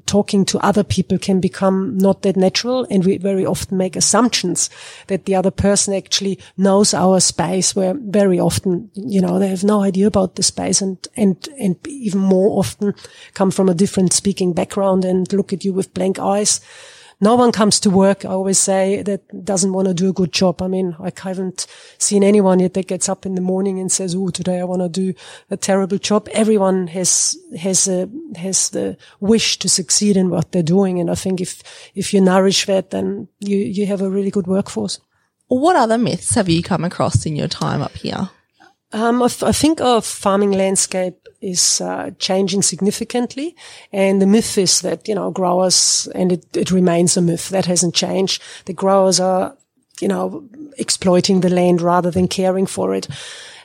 talking 0.07 0.43
to 0.45 0.59
other 0.59 0.83
people 0.83 1.17
can 1.17 1.39
become 1.39 1.97
not 1.97 2.23
that 2.23 2.35
natural 2.35 2.87
and 2.89 3.05
we 3.05 3.17
very 3.17 3.45
often 3.45 3.77
make 3.77 3.95
assumptions 3.95 4.69
that 5.07 5.25
the 5.25 5.35
other 5.35 5.51
person 5.51 5.93
actually 5.93 6.39
knows 6.57 6.93
our 6.93 7.19
space 7.19 7.75
where 7.75 7.93
very 7.93 8.39
often 8.39 8.89
you 8.95 9.21
know 9.21 9.37
they 9.37 9.47
have 9.47 9.63
no 9.63 9.83
idea 9.83 10.07
about 10.07 10.35
the 10.35 10.43
space 10.43 10.81
and 10.81 11.07
and 11.15 11.47
and 11.59 11.75
even 11.87 12.19
more 12.19 12.59
often 12.59 12.95
come 13.35 13.51
from 13.51 13.69
a 13.69 13.75
different 13.75 14.11
speaking 14.11 14.53
background 14.53 15.05
and 15.05 15.31
look 15.33 15.53
at 15.53 15.63
you 15.63 15.71
with 15.71 15.93
blank 15.93 16.17
eyes 16.17 16.59
no 17.19 17.35
one 17.35 17.51
comes 17.51 17.79
to 17.79 17.89
work, 17.89 18.25
I 18.25 18.29
always 18.29 18.59
say, 18.59 19.01
that 19.01 19.43
doesn't 19.43 19.73
want 19.73 19.87
to 19.87 19.93
do 19.93 20.09
a 20.09 20.13
good 20.13 20.31
job. 20.31 20.61
I 20.61 20.67
mean, 20.67 20.95
I 20.99 21.11
haven't 21.17 21.65
seen 21.97 22.23
anyone 22.23 22.59
yet 22.59 22.75
that 22.75 22.87
gets 22.87 23.09
up 23.09 23.25
in 23.25 23.33
the 23.33 23.41
morning 23.41 23.79
and 23.79 23.91
says, 23.91 24.15
Oh, 24.15 24.29
today 24.29 24.59
I 24.59 24.65
want 24.65 24.83
to 24.83 24.89
do 24.89 25.13
a 25.49 25.57
terrible 25.57 25.97
job. 25.97 26.29
Everyone 26.31 26.87
has, 26.87 27.35
has 27.59 27.87
a, 27.87 28.07
has 28.35 28.69
the 28.69 28.97
wish 29.19 29.57
to 29.59 29.69
succeed 29.69 30.15
in 30.15 30.29
what 30.29 30.51
they're 30.51 30.61
doing. 30.61 30.99
And 30.99 31.09
I 31.09 31.15
think 31.15 31.41
if, 31.41 31.63
if 31.95 32.13
you 32.13 32.21
nourish 32.21 32.65
that, 32.67 32.91
then 32.91 33.27
you, 33.39 33.57
you 33.57 33.87
have 33.87 34.01
a 34.01 34.09
really 34.09 34.31
good 34.31 34.47
workforce. 34.47 34.99
What 35.47 35.75
other 35.75 35.97
myths 35.97 36.35
have 36.35 36.49
you 36.49 36.61
come 36.61 36.83
across 36.83 37.25
in 37.25 37.35
your 37.35 37.47
time 37.47 37.81
up 37.81 37.93
here? 37.93 38.29
Um, 38.93 39.21
I, 39.23 39.27
think 39.27 39.81
our 39.81 40.01
farming 40.01 40.51
landscape 40.51 41.26
is 41.41 41.81
uh, 41.81 42.11
changing 42.19 42.61
significantly, 42.61 43.55
and 43.91 44.21
the 44.21 44.25
myth 44.27 44.57
is 44.57 44.81
that 44.81 45.07
you 45.07 45.15
know 45.15 45.31
growers, 45.31 46.07
and 46.15 46.31
it, 46.31 46.57
it 46.57 46.71
remains 46.71 47.17
a 47.17 47.21
myth 47.21 47.49
that 47.49 47.65
hasn't 47.65 47.95
changed. 47.95 48.41
The 48.65 48.73
growers 48.73 49.19
are, 49.19 49.55
you 49.99 50.07
know, 50.07 50.47
exploiting 50.77 51.41
the 51.41 51.49
land 51.49 51.81
rather 51.81 52.11
than 52.11 52.27
caring 52.27 52.65
for 52.65 52.93
it. 52.93 53.07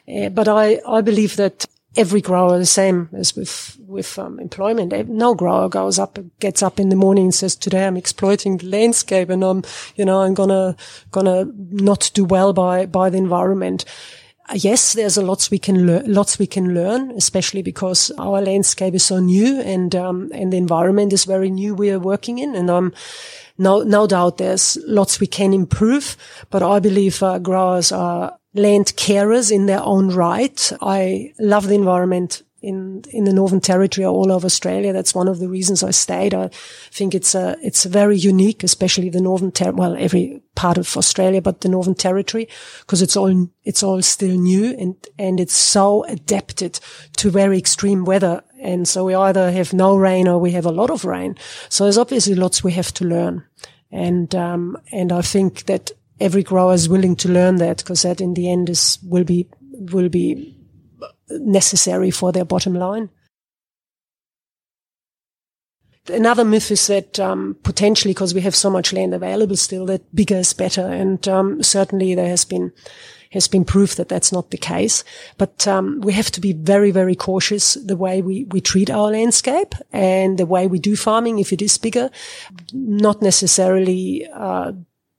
Uh, 0.09 0.29
but 0.29 0.49
I 0.49 0.81
I 0.87 1.01
believe 1.01 1.37
that 1.37 1.67
every 1.97 2.21
grower 2.21 2.59
the 2.59 2.67
same 2.67 3.09
as 3.13 3.37
with 3.37 3.79
with 3.87 4.19
um, 4.19 4.39
employment. 4.41 5.09
No 5.09 5.35
grower 5.35 5.69
goes 5.69 5.99
up, 5.99 6.19
gets 6.41 6.63
up 6.63 6.81
in 6.81 6.89
the 6.89 6.97
morning 6.97 7.25
and 7.25 7.35
says, 7.35 7.57
"Today 7.57 7.87
I'm 7.87 7.97
exploiting 7.97 8.57
the 8.57 8.67
landscape, 8.67 9.31
and 9.31 9.45
I'm, 9.45 9.63
you 9.97 10.05
know, 10.05 10.23
I'm 10.23 10.35
gonna 10.35 10.77
gonna 11.11 11.47
not 11.71 12.11
do 12.15 12.25
well 12.25 12.53
by 12.53 12.87
by 12.87 13.11
the 13.11 13.19
environment." 13.19 13.85
Yes, 14.55 14.93
there's 14.93 15.17
a 15.17 15.23
lots 15.23 15.51
we 15.51 15.59
can 15.59 15.87
learn, 15.87 16.13
lots 16.13 16.39
we 16.39 16.47
can 16.47 16.75
learn, 16.75 17.11
especially 17.13 17.63
because 17.63 18.11
our 18.19 18.41
landscape 18.41 18.95
is 18.95 19.05
so 19.05 19.19
new 19.19 19.61
and, 19.61 19.95
um, 19.95 20.31
and 20.33 20.53
the 20.53 20.57
environment 20.57 21.13
is 21.13 21.25
very 21.25 21.51
new 21.51 21.75
we 21.75 21.91
are 21.91 21.99
working 21.99 22.39
in. 22.39 22.55
And, 22.55 22.71
um, 22.71 22.93
no, 23.59 23.83
no 23.83 24.07
doubt 24.07 24.39
there's 24.39 24.79
lots 24.87 25.21
we 25.21 25.27
can 25.27 25.53
improve, 25.53 26.17
but 26.51 26.63
I 26.63 26.79
believe 26.81 27.23
uh, 27.23 27.39
growers 27.39 27.93
are 27.93 28.39
land 28.55 28.87
carers 28.97 29.51
in 29.51 29.67
their 29.67 29.83
own 29.83 30.09
right. 30.09 30.73
I 30.81 31.33
love 31.39 31.69
the 31.69 31.75
environment 31.75 32.43
in 32.63 33.05
in 33.11 33.25
the 33.25 33.33
Northern 33.33 33.61
Territory 33.61 34.05
or 34.05 34.15
all 34.15 34.33
over 34.33 34.47
Australia. 34.47 34.93
That's 34.93 35.15
one 35.15 35.29
of 35.29 35.39
the 35.39 35.49
reasons 35.49 35.83
I 35.83 35.91
stayed. 35.91 36.35
I 36.35 36.49
think 36.91 37.15
it's 37.15 37.35
a 37.35 37.57
it's 37.63 37.85
very 37.85 38.17
unique, 38.17 38.63
especially 38.63 39.11
the 39.11 39.21
Northern 39.21 39.51
Ter- 39.51 39.73
well 39.73 39.97
every 39.99 40.43
part 40.55 40.79
of 40.79 40.97
Australia, 40.97 41.43
but 41.43 41.61
the 41.61 41.69
Northern 41.69 41.95
Territory 41.95 42.49
because 42.81 43.03
it's 43.03 43.17
all 43.17 43.49
it's 43.65 43.83
all 43.83 44.01
still 44.03 44.37
new 44.39 44.77
and 44.79 44.95
and 45.19 45.41
it's 45.41 45.57
so 45.57 46.05
adapted 46.05 46.79
to 47.17 47.31
very 47.31 47.59
extreme 47.59 48.05
weather. 48.05 48.43
And 48.61 48.87
so 48.87 49.05
we 49.05 49.15
either 49.15 49.51
have 49.51 49.73
no 49.73 49.97
rain 49.97 50.29
or 50.29 50.39
we 50.39 50.53
have 50.53 50.67
a 50.67 50.73
lot 50.73 50.91
of 50.91 51.05
rain. 51.05 51.37
So 51.69 51.85
there's 51.85 51.99
obviously 51.99 52.37
lots 52.37 52.63
we 52.63 52.73
have 52.73 52.93
to 52.95 53.05
learn. 53.05 53.45
And 53.91 54.35
um, 54.35 54.79
and 54.93 55.13
I 55.13 55.23
think 55.23 55.65
that 55.65 55.91
every 56.21 56.45
grower 56.45 56.75
is 56.75 56.89
willing 56.89 57.17
to 57.17 57.29
learn 57.29 57.57
that 57.57 57.79
because 57.79 58.03
that 58.03 58.21
in 58.21 58.35
the 58.35 58.51
end 58.51 58.71
is 58.71 58.99
will 59.03 59.25
be 59.25 59.49
will 59.61 60.09
be 60.09 60.57
necessary 61.41 62.11
for 62.11 62.33
their 62.33 62.45
bottom 62.45 62.75
line. 62.75 63.11
Another 66.09 66.45
myth 66.45 66.71
is 66.71 66.89
that 66.89 67.21
um, 67.21 67.57
potentially, 67.63 68.13
because 68.13 68.35
we 68.35 68.41
have 68.41 68.57
so 68.57 68.69
much 68.69 68.93
land 68.93 69.15
available 69.15 69.57
still, 69.57 69.87
that 69.87 70.13
bigger 70.15 70.39
is 70.39 70.53
better, 70.53 70.83
and 70.83 71.29
um, 71.29 71.63
certainly 71.63 72.15
there 72.15 72.29
has 72.29 72.45
been 72.45 72.73
has 73.31 73.49
been 73.49 73.65
proof 73.65 73.95
that 73.95 74.09
that's 74.09 74.33
not 74.33 74.51
the 74.51 74.59
case. 74.59 75.05
But 75.39 75.67
um, 75.67 76.01
we 76.03 76.13
have 76.13 76.31
to 76.33 76.41
be 76.41 76.53
very, 76.53 76.91
very 76.91 77.15
cautious 77.15 77.75
the 77.75 77.97
way 77.97 78.21
we, 78.21 78.45
we 78.45 78.61
treat 78.61 78.91
our 78.91 79.11
landscape 79.11 79.75
and 79.91 80.37
the 80.37 80.45
way 80.45 80.67
we 80.67 80.79
do 80.79 80.97
farming. 80.97 81.39
If 81.39 81.51
it 81.51 81.63
is 81.63 81.79
bigger, 81.79 82.11
not 82.75 83.23
necessarily 83.23 84.29
uh, 84.35 84.73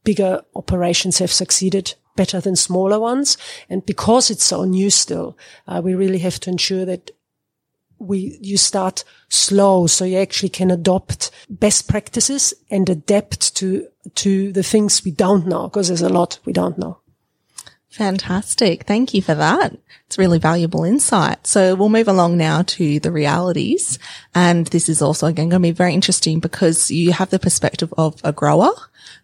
bigger 0.03 0.43
operations 0.55 1.17
have 1.17 1.32
succeeded 1.32 1.96
better 2.15 2.39
than 2.39 2.55
smaller 2.55 3.00
ones. 3.00 3.38
And 3.70 3.86
because 3.86 4.29
it's 4.29 4.43
so 4.43 4.63
new 4.63 4.89
still, 4.89 5.38
uh, 5.67 5.82
we 5.84 5.96
really 5.96 6.20
have 6.20 6.39
to 6.41 6.50
ensure 6.50 6.86
that 6.86 7.12
we, 8.00 8.38
you 8.41 8.58
start 8.58 9.03
slow 9.29 9.88
so 9.88 10.05
you 10.05 10.17
actually 10.17 10.50
can 10.50 10.72
adopt 10.72 11.32
best 11.50 11.88
practices 11.88 12.53
and 12.70 12.89
adapt 12.89 13.55
to, 13.55 13.88
to 14.15 14.51
the 14.51 14.63
things 14.63 15.03
we 15.05 15.12
don't 15.12 15.48
know 15.48 15.63
because 15.63 15.88
there's 15.88 16.01
a 16.01 16.10
lot 16.10 16.39
we 16.46 16.53
don't 16.53 16.77
know. 16.77 17.00
Fantastic. 17.93 18.86
Thank 18.86 19.13
you 19.13 19.22
for 19.22 19.36
that. 19.36 19.77
It's 20.08 20.17
really 20.17 20.39
valuable 20.39 20.84
insight. 20.84 21.46
So 21.46 21.75
we'll 21.75 21.89
move 21.89 22.08
along 22.08 22.38
now 22.38 22.63
to 22.63 23.00
the 23.00 23.12
realities. 23.12 24.00
And 24.34 24.65
this 24.67 24.89
is 24.89 25.00
also 25.00 25.27
again 25.27 25.50
going 25.50 25.62
to 25.62 25.67
be 25.67 25.72
very 25.72 25.93
interesting 25.93 26.39
because 26.39 26.89
you 26.89 27.12
have 27.12 27.29
the 27.29 27.38
perspective 27.38 27.93
of 27.96 28.20
a 28.24 28.34
grower 28.34 28.72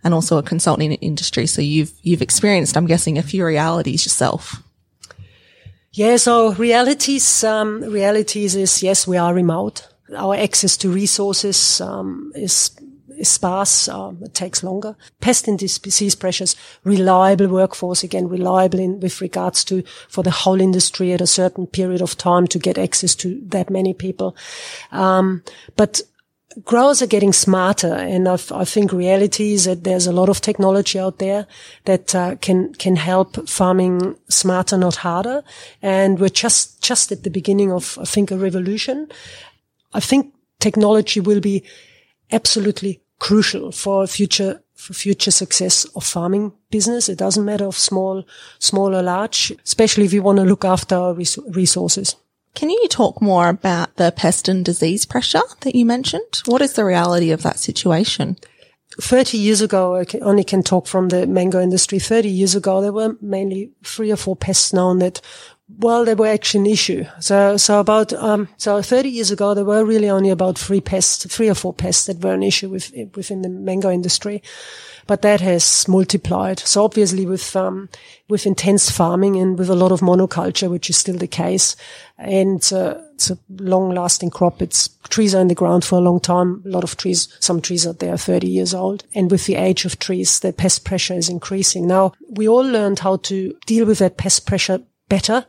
and 0.04 0.14
also 0.14 0.38
a 0.38 0.44
consulting 0.44 0.94
industry. 0.94 1.48
So 1.48 1.62
you've, 1.62 1.92
you've 2.02 2.22
experienced, 2.22 2.78
I'm 2.78 2.88
guessing, 2.88 3.18
a 3.18 3.24
few 3.24 3.46
realities 3.46 4.06
yourself. 4.06 4.62
Yeah. 5.92 6.18
So 6.18 6.54
realities, 6.54 7.44
um, 7.44 7.82
realities 7.82 8.56
is 8.56 8.84
yes, 8.84 9.08
we 9.08 9.18
are 9.18 9.34
remote. 9.34 9.88
Our 10.16 10.36
access 10.36 10.78
to 10.78 10.92
resources, 10.92 11.82
um, 11.82 12.32
is 12.36 12.72
sparse. 13.24 13.88
Um, 13.88 14.20
it 14.22 14.34
takes 14.34 14.64
longer. 14.64 14.96
Pest 15.22 15.48
and 15.48 15.58
disease 15.58 16.16
pressures, 16.16 16.56
reliable 16.84 17.48
workforce, 17.48 18.04
again, 18.04 18.28
reliable 18.28 18.80
in, 18.80 19.00
with 19.00 19.22
regards 19.22 19.64
to 19.66 19.84
for 20.08 20.24
the 20.24 20.32
whole 20.32 20.62
industry 20.62 21.12
at 21.14 21.22
a 21.22 21.28
certain 21.28 21.68
period 21.68 22.02
of 22.02 22.18
time 22.18 22.48
to 22.48 22.60
get 22.60 22.78
access 22.78 23.16
to 23.16 23.42
that 23.48 23.70
many 23.70 23.94
people. 23.94 24.36
Um, 24.92 25.44
but 25.76 26.02
growers 26.66 27.02
are 27.02 27.08
getting 27.08 27.34
smarter, 27.34 27.94
and 27.94 28.28
I've, 28.28 28.52
i 28.52 28.66
think 28.66 28.92
reality 28.92 29.54
is 29.54 29.66
that 29.66 29.84
there's 29.84 30.08
a 30.08 30.12
lot 30.12 30.30
of 30.30 30.42
technology 30.42 31.00
out 31.00 31.20
there 31.20 31.46
that 31.86 32.16
uh, 32.16 32.36
can 32.36 32.74
can 32.74 32.96
help 32.96 33.48
farming 33.48 34.16
smarter, 34.30 34.78
not 34.78 34.98
harder. 34.98 35.44
And 35.82 36.20
we're 36.20 36.30
just 36.30 36.82
just 36.82 37.12
at 37.12 37.24
the 37.24 37.30
beginning 37.30 37.72
of, 37.72 37.98
I 38.02 38.06
think, 38.06 38.32
a 38.32 38.38
revolution. 38.38 39.08
I 39.94 40.00
think 40.00 40.34
technology 40.60 41.20
will 41.20 41.40
be 41.40 41.64
absolutely 42.32 43.02
crucial 43.20 43.72
for 43.72 44.08
future 44.08 44.62
for 44.76 44.94
future 44.94 45.32
success 45.32 45.86
of 45.96 46.06
farming 46.06 46.54
business. 46.72 47.10
It 47.10 47.18
doesn't 47.18 47.44
matter 47.44 47.66
of 47.66 47.76
small, 47.76 48.24
small 48.60 48.96
or 48.96 49.04
large, 49.04 49.54
especially 49.66 50.06
if 50.06 50.14
you 50.14 50.24
want 50.24 50.38
to 50.40 50.46
look 50.46 50.64
after 50.64 50.96
our 50.96 51.14
resources. 51.14 52.16
Can 52.56 52.70
you 52.70 52.88
talk 52.90 53.22
more 53.22 53.50
about 53.50 53.96
the 53.96 54.12
pest 54.12 54.50
and 54.50 54.66
disease 54.66 55.06
pressure 55.06 55.42
that 55.62 55.76
you 55.76 55.86
mentioned? 55.86 56.42
What 56.46 56.62
is 56.62 56.74
the 56.74 56.86
reality 56.86 57.32
of 57.32 57.44
that 57.44 57.60
situation? 57.60 58.38
30 59.00 59.38
years 59.38 59.62
ago, 59.62 59.96
I 59.96 60.06
only 60.22 60.44
can 60.44 60.64
talk 60.64 60.88
from 60.88 61.10
the 61.10 61.28
mango 61.28 61.62
industry. 61.62 62.00
30 62.00 62.28
years 62.28 62.56
ago, 62.56 62.82
there 62.82 62.92
were 62.92 63.16
mainly 63.22 63.72
three 63.84 64.12
or 64.12 64.16
four 64.16 64.36
pests 64.36 64.74
known 64.74 65.00
that, 65.00 65.22
well, 65.78 66.04
they 66.04 66.16
were 66.16 66.28
actually 66.28 66.62
an 66.62 66.74
issue. 66.74 67.06
So, 67.20 67.56
so 67.56 67.80
about, 67.80 68.12
um, 68.14 68.50
so 68.58 68.82
30 68.82 69.10
years 69.10 69.32
ago, 69.32 69.54
there 69.54 69.64
were 69.64 69.86
really 69.86 70.10
only 70.10 70.32
about 70.32 70.58
three 70.58 70.82
pests, 70.82 71.26
three 71.34 71.50
or 71.50 71.56
four 71.56 71.74
pests 71.74 72.08
that 72.08 72.22
were 72.22 72.34
an 72.34 72.44
issue 72.44 72.70
with, 72.70 72.92
within 73.16 73.44
the 73.44 73.50
mango 73.50 73.92
industry 73.92 74.42
but 75.10 75.24
that 75.24 75.42
has 75.42 75.88
multiplied. 75.88 76.60
So 76.60 76.84
obviously 76.84 77.26
with, 77.26 77.56
um, 77.56 77.90
with 78.28 78.46
intense 78.46 78.92
farming 78.92 79.38
and 79.38 79.58
with 79.58 79.68
a 79.68 79.74
lot 79.74 79.92
of 79.92 80.02
monoculture, 80.02 80.70
which 80.70 80.88
is 80.88 80.98
still 80.98 81.18
the 81.18 81.26
case, 81.26 81.76
and 82.20 82.62
uh, 82.72 82.94
it's 83.16 83.32
a 83.32 83.40
long 83.58 83.90
lasting 83.90 84.30
crop. 84.30 84.62
It's 84.62 84.90
trees 85.10 85.34
are 85.34 85.42
in 85.42 85.48
the 85.48 85.56
ground 85.56 85.84
for 85.84 85.96
a 85.96 86.02
long 86.02 86.20
time. 86.20 86.62
A 86.64 86.70
lot 86.70 86.84
of 86.84 86.96
trees, 86.96 87.28
some 87.40 87.60
trees 87.60 87.88
are 87.88 87.94
there 87.94 88.18
30 88.18 88.46
years 88.48 88.76
old. 88.76 89.04
And 89.16 89.32
with 89.32 89.48
the 89.48 89.56
age 89.56 89.84
of 89.84 89.98
trees, 89.98 90.42
the 90.42 90.54
pest 90.54 90.86
pressure 90.86 91.16
is 91.16 91.28
increasing. 91.28 91.88
Now 91.88 92.14
we 92.30 92.48
all 92.48 92.64
learned 92.64 93.00
how 93.00 93.16
to 93.18 93.58
deal 93.66 93.88
with 93.88 93.98
that 93.98 94.18
pest 94.18 94.46
pressure 94.46 94.80
better, 95.08 95.44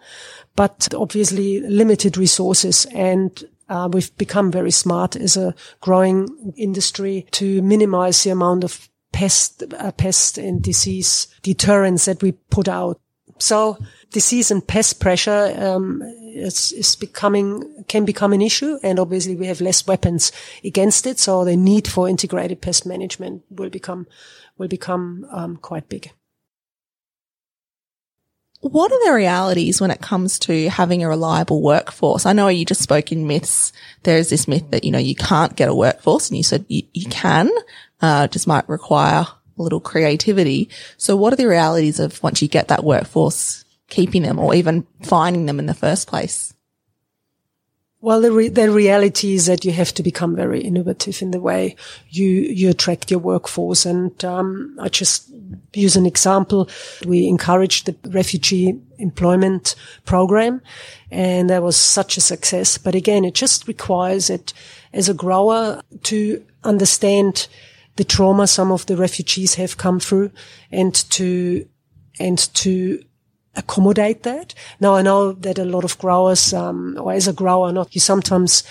but 0.57 0.89
obviously 0.95 1.61
limited 1.61 2.17
resources 2.17 2.87
and 2.95 3.45
uh, 3.69 3.89
we've 3.93 4.17
become 4.17 4.51
very 4.51 4.73
smart 4.73 5.17
as 5.17 5.37
a 5.37 5.55
growing 5.81 6.55
industry 6.57 7.27
to 7.31 7.63
minimize 7.63 8.23
the 8.25 8.31
amount 8.31 8.65
of 8.65 8.90
pest, 9.13 9.65
uh, 9.79 9.93
pest 9.93 10.39
and 10.39 10.63
disease 10.63 11.29
deterrents 11.43 12.05
that 12.05 12.23
we 12.23 12.33
put 12.33 12.69
out. 12.69 13.01
So 13.39 13.79
disease 14.13 14.51
and 14.51 14.67
pest 14.67 15.01
pressure 15.01 15.55
um, 15.57 16.03
is, 16.03 16.73
is, 16.73 16.97
becoming 16.97 17.85
can 17.89 18.05
become 18.05 18.33
an 18.33 18.43
issue, 18.43 18.79
and 18.83 18.99
obviously 18.99 19.35
we 19.35 19.47
have 19.47 19.61
less 19.61 19.87
weapons 19.87 20.31
against 20.65 21.07
it. 21.07 21.19
So 21.19 21.45
the 21.45 21.57
need 21.57 21.89
for 21.89 22.09
integrated 22.09 22.61
pest 22.61 22.87
management 22.87 23.43
will 23.51 23.71
become 23.71 24.07
will 24.59 24.69
become 24.69 25.27
um, 25.31 25.57
quite 25.57 25.89
big. 25.89 26.13
What 28.61 28.93
are 28.93 29.07
the 29.07 29.15
realities 29.15 29.81
when 29.81 29.91
it 29.91 30.03
comes 30.03 30.39
to 30.41 30.69
having 30.69 31.03
a 31.03 31.09
reliable 31.09 31.63
workforce? 31.63 32.27
I 32.27 32.35
know 32.35 32.49
you 32.49 32.67
just 32.67 32.83
spoke 32.83 33.11
in 33.11 33.27
myths. 33.27 33.73
There's 34.03 34.29
this 34.29 34.47
myth 34.47 34.71
that, 34.71 34.85
you 34.85 34.91
know, 34.91 34.99
you 34.99 35.15
can't 35.15 35.57
get 35.57 35.71
a 35.71 35.75
workforce 35.75 36.29
and 36.29 36.37
you 36.37 36.43
said 36.43 36.67
you, 36.69 36.83
you 36.93 37.09
can, 37.09 37.51
uh, 38.03 38.29
just 38.29 38.47
might 38.47 38.69
require 38.69 39.27
a 39.59 39.63
little 39.63 39.81
creativity. 39.81 40.69
So 40.97 41.17
what 41.17 41.33
are 41.33 41.37
the 41.37 41.49
realities 41.49 42.01
of 42.01 42.23
once 42.23 42.41
you 42.43 42.49
get 42.49 42.69
that 42.69 42.85
workforce, 42.85 43.65
keeping 43.89 44.23
them 44.23 44.39
or 44.39 44.55
even 44.55 44.87
finding 45.03 45.47
them 45.47 45.59
in 45.59 45.67
the 45.67 45.75
first 45.75 46.09
place? 46.09 46.55
Well, 48.03 48.23
the, 48.23 48.33
re- 48.33 48.49
the 48.49 48.71
reality 48.71 49.35
is 49.35 49.45
that 49.45 49.67
you 49.67 49.73
have 49.73 49.93
to 49.93 50.03
become 50.03 50.35
very 50.35 50.63
innovative 50.63 51.21
in 51.21 51.33
the 51.33 51.41
way 51.41 51.77
you, 52.09 52.27
you 52.27 52.71
attract 52.71 53.11
your 53.11 53.21
workforce. 53.21 53.85
And, 53.85 54.25
um, 54.25 54.75
I 54.81 54.89
just 54.89 55.31
use 55.75 55.97
an 55.97 56.07
example. 56.07 56.71
We 57.07 57.29
encouraged 57.29 57.85
the 57.85 58.11
refugee 58.11 58.81
employment 58.99 59.75
program 60.07 60.63
and 61.11 61.51
that 61.51 61.63
was 61.63 61.77
such 61.77 62.17
a 62.17 62.23
success. 62.23 62.79
But 62.79 62.95
again, 62.95 63.27
it 63.27 63.35
just 63.35 63.69
requires 63.69 64.31
it 64.31 64.55
as 64.95 65.11
a 65.11 65.15
grower 65.15 65.83
to 66.05 66.45
understand 66.65 67.49
the 67.97 68.05
trauma 68.05 68.47
some 68.47 68.73
of 68.73 68.87
the 68.87 68.97
refugees 68.97 69.55
have 69.57 69.77
come 69.77 70.01
through 70.01 70.31
and 70.71 70.95
to, 71.11 71.69
and 72.19 72.39
to 72.55 73.03
accommodate 73.57 74.23
that. 74.23 74.55
Now 74.81 74.95
I 74.95 75.03
know 75.03 75.33
that 75.33 75.59
a 75.59 75.65
lot 75.65 75.85
of 75.85 75.99
growers, 75.99 76.53
um, 76.53 76.97
or 77.01 77.13
as 77.13 77.29
a 77.29 77.33
grower, 77.33 77.73
not 77.73 77.95
you 77.95 78.01
sometimes 78.01 78.63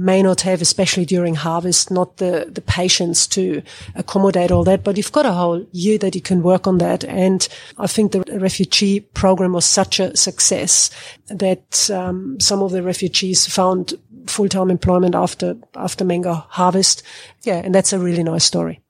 may 0.00 0.22
not 0.22 0.42
have, 0.42 0.62
especially 0.62 1.04
during 1.04 1.34
harvest, 1.34 1.90
not 1.90 2.18
the, 2.18 2.48
the 2.48 2.60
patience 2.60 3.26
to 3.26 3.60
accommodate 3.96 4.52
all 4.52 4.62
that, 4.62 4.84
but 4.84 4.96
you've 4.96 5.10
got 5.10 5.26
a 5.26 5.32
whole 5.32 5.66
year 5.72 5.98
that 5.98 6.14
you 6.14 6.20
can 6.20 6.40
work 6.40 6.68
on 6.68 6.78
that. 6.78 7.02
And 7.04 7.46
I 7.78 7.88
think 7.88 8.12
the 8.12 8.20
refugee 8.38 9.00
program 9.00 9.54
was 9.54 9.64
such 9.64 9.98
a 9.98 10.16
success 10.16 10.90
that, 11.26 11.90
um, 11.90 12.38
some 12.38 12.62
of 12.62 12.70
the 12.70 12.82
refugees 12.82 13.48
found 13.48 13.94
full-time 14.28 14.70
employment 14.70 15.14
after, 15.14 15.56
after 15.74 16.04
mango 16.04 16.32
harvest. 16.32 17.02
Yeah. 17.42 17.62
And 17.64 17.74
that's 17.74 17.92
a 17.92 17.98
really 17.98 18.22
nice 18.22 18.44
story 18.44 18.80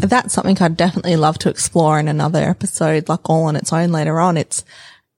that's 0.00 0.32
something 0.32 0.56
I'd 0.60 0.76
definitely 0.76 1.16
love 1.16 1.38
to 1.38 1.50
explore 1.50 1.98
in 1.98 2.08
another 2.08 2.40
episode, 2.40 3.08
like 3.08 3.28
all 3.28 3.44
on 3.44 3.56
its 3.56 3.72
own 3.72 3.90
later 3.90 4.20
on. 4.20 4.36
It's, 4.36 4.64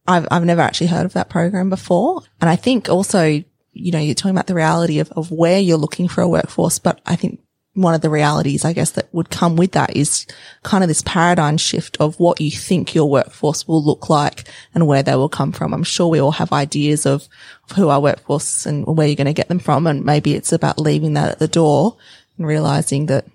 I've, 0.06 0.26
I've 0.30 0.44
never 0.44 0.60
actually 0.60 0.88
heard 0.88 1.06
of 1.06 1.12
that 1.14 1.30
program 1.30 1.70
before. 1.70 2.22
And 2.40 2.50
I 2.50 2.56
think 2.56 2.88
also, 2.88 3.24
you 3.24 3.92
know, 3.92 3.98
you're 3.98 4.14
talking 4.14 4.34
about 4.34 4.46
the 4.46 4.54
reality 4.54 4.98
of, 4.98 5.10
of 5.12 5.30
where 5.30 5.60
you're 5.60 5.78
looking 5.78 6.08
for 6.08 6.22
a 6.22 6.28
workforce, 6.28 6.78
but 6.78 7.00
I 7.06 7.16
think 7.16 7.40
one 7.74 7.94
of 7.94 8.00
the 8.00 8.10
realities, 8.10 8.64
I 8.64 8.72
guess, 8.72 8.92
that 8.92 9.12
would 9.12 9.30
come 9.30 9.56
with 9.56 9.72
that 9.72 9.96
is 9.96 10.26
kind 10.62 10.82
of 10.82 10.88
this 10.88 11.02
paradigm 11.02 11.56
shift 11.56 11.96
of 12.00 12.18
what 12.18 12.40
you 12.40 12.50
think 12.50 12.94
your 12.94 13.10
workforce 13.10 13.66
will 13.68 13.84
look 13.84 14.08
like 14.08 14.48
and 14.74 14.86
where 14.86 15.02
they 15.02 15.16
will 15.16 15.28
come 15.28 15.52
from. 15.52 15.74
I'm 15.74 15.84
sure 15.84 16.08
we 16.08 16.20
all 16.20 16.32
have 16.32 16.52
ideas 16.52 17.04
of, 17.04 17.28
who 17.76 17.88
our 17.88 18.00
workforce 18.00 18.66
and 18.66 18.86
where 18.86 19.06
you're 19.06 19.16
going 19.16 19.26
to 19.26 19.32
get 19.32 19.48
them 19.48 19.58
from. 19.58 19.86
And 19.86 20.04
maybe 20.04 20.34
it's 20.34 20.52
about 20.52 20.78
leaving 20.78 21.14
that 21.14 21.32
at 21.32 21.38
the 21.38 21.48
door 21.48 21.96
and 22.38 22.46
realizing 22.46 23.06
that 23.06 23.26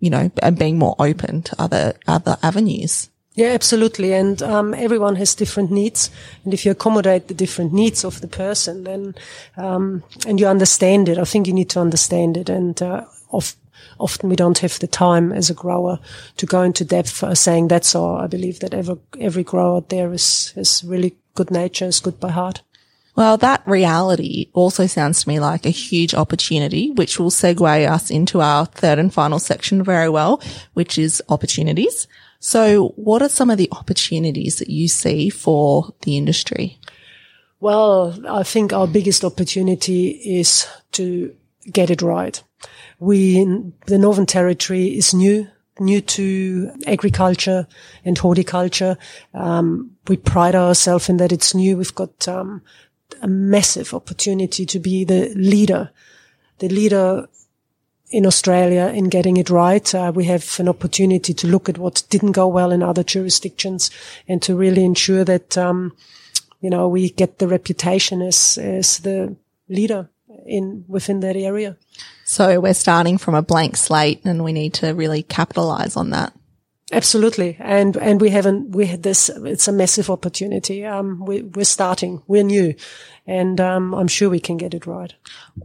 you 0.00 0.10
know, 0.10 0.30
and 0.42 0.58
being 0.58 0.78
more 0.78 0.94
open 0.98 1.42
to 1.42 1.60
other, 1.60 1.94
other 2.06 2.36
avenues. 2.42 3.10
Yeah, 3.34 3.48
absolutely. 3.48 4.12
And 4.12 4.42
um, 4.42 4.74
everyone 4.74 5.16
has 5.16 5.34
different 5.34 5.70
needs, 5.70 6.10
and 6.44 6.52
if 6.52 6.64
you 6.64 6.72
accommodate 6.72 7.28
the 7.28 7.34
different 7.34 7.72
needs 7.72 8.04
of 8.04 8.20
the 8.20 8.26
person, 8.26 8.84
then 8.84 9.14
um, 9.56 10.02
and 10.26 10.40
you 10.40 10.46
understand 10.48 11.08
it, 11.08 11.18
I 11.18 11.24
think 11.24 11.46
you 11.46 11.52
need 11.52 11.70
to 11.70 11.80
understand 11.80 12.36
it. 12.36 12.48
And 12.48 12.80
uh, 12.82 13.04
of, 13.32 13.54
often 13.98 14.28
we 14.28 14.36
don't 14.36 14.58
have 14.58 14.78
the 14.78 14.86
time 14.86 15.32
as 15.32 15.50
a 15.50 15.54
grower 15.54 15.98
to 16.36 16.46
go 16.46 16.62
into 16.62 16.84
depth 16.84 17.22
uh, 17.22 17.34
saying 17.34 17.68
that's 17.68 17.94
all. 17.94 18.16
I 18.16 18.26
believe 18.26 18.60
that 18.60 18.74
every 18.74 18.96
every 19.20 19.44
grower 19.44 19.80
there 19.88 20.12
is 20.12 20.52
is 20.56 20.84
really 20.84 21.16
good 21.34 21.50
nature, 21.50 21.86
is 21.86 22.00
good 22.00 22.20
by 22.20 22.30
heart. 22.30 22.62
Well, 23.18 23.36
that 23.38 23.66
reality 23.66 24.48
also 24.52 24.86
sounds 24.86 25.22
to 25.22 25.28
me 25.28 25.40
like 25.40 25.66
a 25.66 25.70
huge 25.70 26.14
opportunity, 26.14 26.92
which 26.92 27.18
will 27.18 27.30
segue 27.30 27.90
us 27.90 28.10
into 28.10 28.40
our 28.40 28.66
third 28.66 29.00
and 29.00 29.12
final 29.12 29.40
section 29.40 29.82
very 29.82 30.08
well, 30.08 30.40
which 30.74 30.98
is 30.98 31.20
opportunities. 31.28 32.06
So 32.38 32.90
what 32.94 33.20
are 33.20 33.28
some 33.28 33.50
of 33.50 33.58
the 33.58 33.68
opportunities 33.72 34.60
that 34.60 34.70
you 34.70 34.86
see 34.86 35.30
for 35.30 35.92
the 36.02 36.16
industry? 36.16 36.78
Well, 37.58 38.16
I 38.28 38.44
think 38.44 38.72
our 38.72 38.86
biggest 38.86 39.24
opportunity 39.24 40.10
is 40.10 40.68
to 40.92 41.34
get 41.72 41.90
it 41.90 42.02
right. 42.02 42.40
We, 42.98 43.44
the 43.86 43.98
Northern 43.98 44.26
Territory 44.26 44.96
is 44.96 45.14
new, 45.14 45.48
new 45.78 46.00
to 46.00 46.72
agriculture 46.86 47.66
and 48.04 48.18
horticulture. 48.18 48.98
Um, 49.34 49.96
we 50.08 50.16
pride 50.16 50.54
ourselves 50.54 51.08
in 51.08 51.18
that 51.18 51.32
it's 51.32 51.54
new. 51.54 51.76
We've 51.76 51.94
got 51.94 52.26
um, 52.26 52.62
a 53.22 53.28
massive 53.28 53.94
opportunity 53.94 54.66
to 54.66 54.78
be 54.78 55.04
the 55.04 55.32
leader, 55.34 55.90
the 56.58 56.68
leader 56.68 57.28
in 58.10 58.26
Australia 58.26 58.86
in 58.86 59.08
getting 59.08 59.36
it 59.36 59.50
right. 59.50 59.94
Uh, 59.94 60.10
we 60.14 60.24
have 60.24 60.58
an 60.58 60.68
opportunity 60.68 61.34
to 61.34 61.46
look 61.46 61.68
at 61.68 61.78
what 61.78 62.04
didn't 62.08 62.32
go 62.32 62.48
well 62.48 62.72
in 62.72 62.82
other 62.82 63.02
jurisdictions 63.02 63.90
and 64.26 64.42
to 64.42 64.56
really 64.56 64.84
ensure 64.84 65.24
that, 65.24 65.58
um, 65.58 65.94
you 66.60 66.70
know, 66.70 66.88
we 66.88 67.10
get 67.10 67.38
the 67.38 67.46
reputation 67.46 68.22
as, 68.22 68.58
as 68.58 68.98
the 69.00 69.36
leader 69.68 70.08
in, 70.46 70.84
within 70.88 71.20
that 71.20 71.36
area. 71.36 71.76
So 72.24 72.60
we're 72.60 72.74
starting 72.74 73.18
from 73.18 73.34
a 73.34 73.42
blank 73.42 73.76
slate 73.76 74.24
and 74.24 74.44
we 74.44 74.52
need 74.52 74.74
to 74.74 74.92
really 74.92 75.22
capitalize 75.22 75.96
on 75.96 76.10
that. 76.10 76.32
Absolutely. 76.90 77.56
And, 77.60 77.96
and 77.96 78.20
we 78.20 78.30
haven't, 78.30 78.70
we 78.70 78.86
had 78.86 79.02
this, 79.02 79.28
it's 79.28 79.68
a 79.68 79.72
massive 79.72 80.08
opportunity. 80.08 80.86
Um, 80.86 81.24
we, 81.24 81.42
we're 81.42 81.64
starting, 81.64 82.22
we're 82.26 82.42
new 82.42 82.74
and, 83.26 83.60
um, 83.60 83.94
I'm 83.94 84.08
sure 84.08 84.30
we 84.30 84.40
can 84.40 84.56
get 84.56 84.72
it 84.72 84.86
right. 84.86 85.14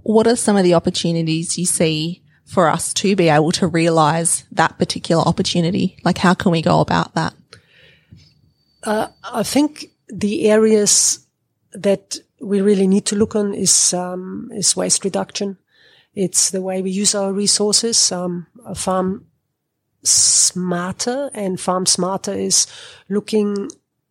What 0.03 0.27
are 0.27 0.36
some 0.36 0.57
of 0.57 0.63
the 0.63 0.73
opportunities 0.73 1.57
you 1.57 1.65
see 1.65 2.21
for 2.45 2.67
us 2.67 2.93
to 2.95 3.15
be 3.15 3.29
able 3.29 3.53
to 3.53 3.67
realize 3.67 4.43
that 4.51 4.77
particular 4.77 5.23
opportunity? 5.23 5.97
Like 6.03 6.17
how 6.17 6.33
can 6.33 6.51
we 6.51 6.62
go 6.62 6.81
about 6.81 7.15
that? 7.15 7.33
Uh, 8.83 9.07
I 9.23 9.43
think 9.43 9.91
the 10.09 10.49
areas 10.49 11.25
that 11.71 12.17
we 12.43 12.62
really 12.62 12.88
need 12.88 13.06
to 13.06 13.15
look 13.15 13.36
on 13.36 13.53
is, 13.53 13.93
um, 13.93 14.49
is 14.53 14.75
waste 14.75 15.03
reduction. 15.03 15.58
It's 16.13 16.51
the 16.51 16.62
way 16.62 16.82
we 16.82 16.91
use 16.91 17.15
our 17.15 17.34
resources. 17.34 18.12
Um, 18.12 18.47
farm 18.75 19.25
smarter 20.03 21.32
and 21.34 21.60
farm 21.60 21.86
smarter 21.86 22.34
is 22.34 22.67
looking 23.10 23.69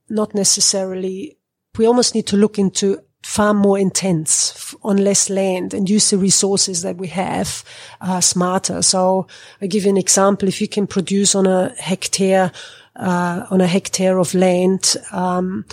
not 0.08 0.34
necessarily, 0.34 1.36
we 1.78 1.86
almost 1.86 2.14
need 2.14 2.26
to 2.26 2.36
look 2.36 2.58
into 2.58 3.02
farm 3.22 3.58
more 3.58 3.78
intense 3.78 4.74
on 4.82 4.96
less 4.96 5.30
land 5.30 5.74
and 5.74 5.88
use 5.88 6.10
the 6.10 6.18
resources 6.18 6.82
that 6.82 6.96
we 6.96 7.06
have 7.06 7.64
uh, 8.00 8.20
smarter. 8.20 8.82
So 8.82 9.26
I 9.60 9.66
give 9.66 9.84
you 9.84 9.90
an 9.90 9.96
example. 9.96 10.48
If 10.48 10.60
you 10.60 10.68
can 10.68 10.86
produce 10.86 11.34
on 11.34 11.46
a 11.46 11.68
hectare, 11.78 12.50
uh, 12.96 13.46
on 13.50 13.60
a 13.60 13.66
hectare 13.66 14.18
of 14.18 14.34
land, 14.34 14.96
um, 15.12 15.64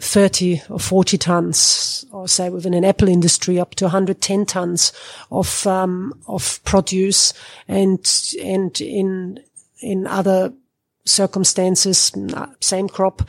30 0.00 0.62
or 0.70 0.78
40 0.78 1.18
tons, 1.18 2.04
or 2.12 2.28
say 2.28 2.50
within 2.50 2.74
an 2.74 2.84
apple 2.84 3.08
industry 3.08 3.58
up 3.58 3.74
to 3.76 3.86
110 3.86 4.46
tons 4.46 4.92
of, 5.30 5.66
um, 5.66 6.12
of 6.26 6.62
produce 6.64 7.32
and, 7.66 8.34
and 8.42 8.80
in, 8.80 9.40
in 9.80 10.06
other 10.06 10.52
circumstances, 11.04 12.12
same 12.60 12.88
crop, 12.88 13.22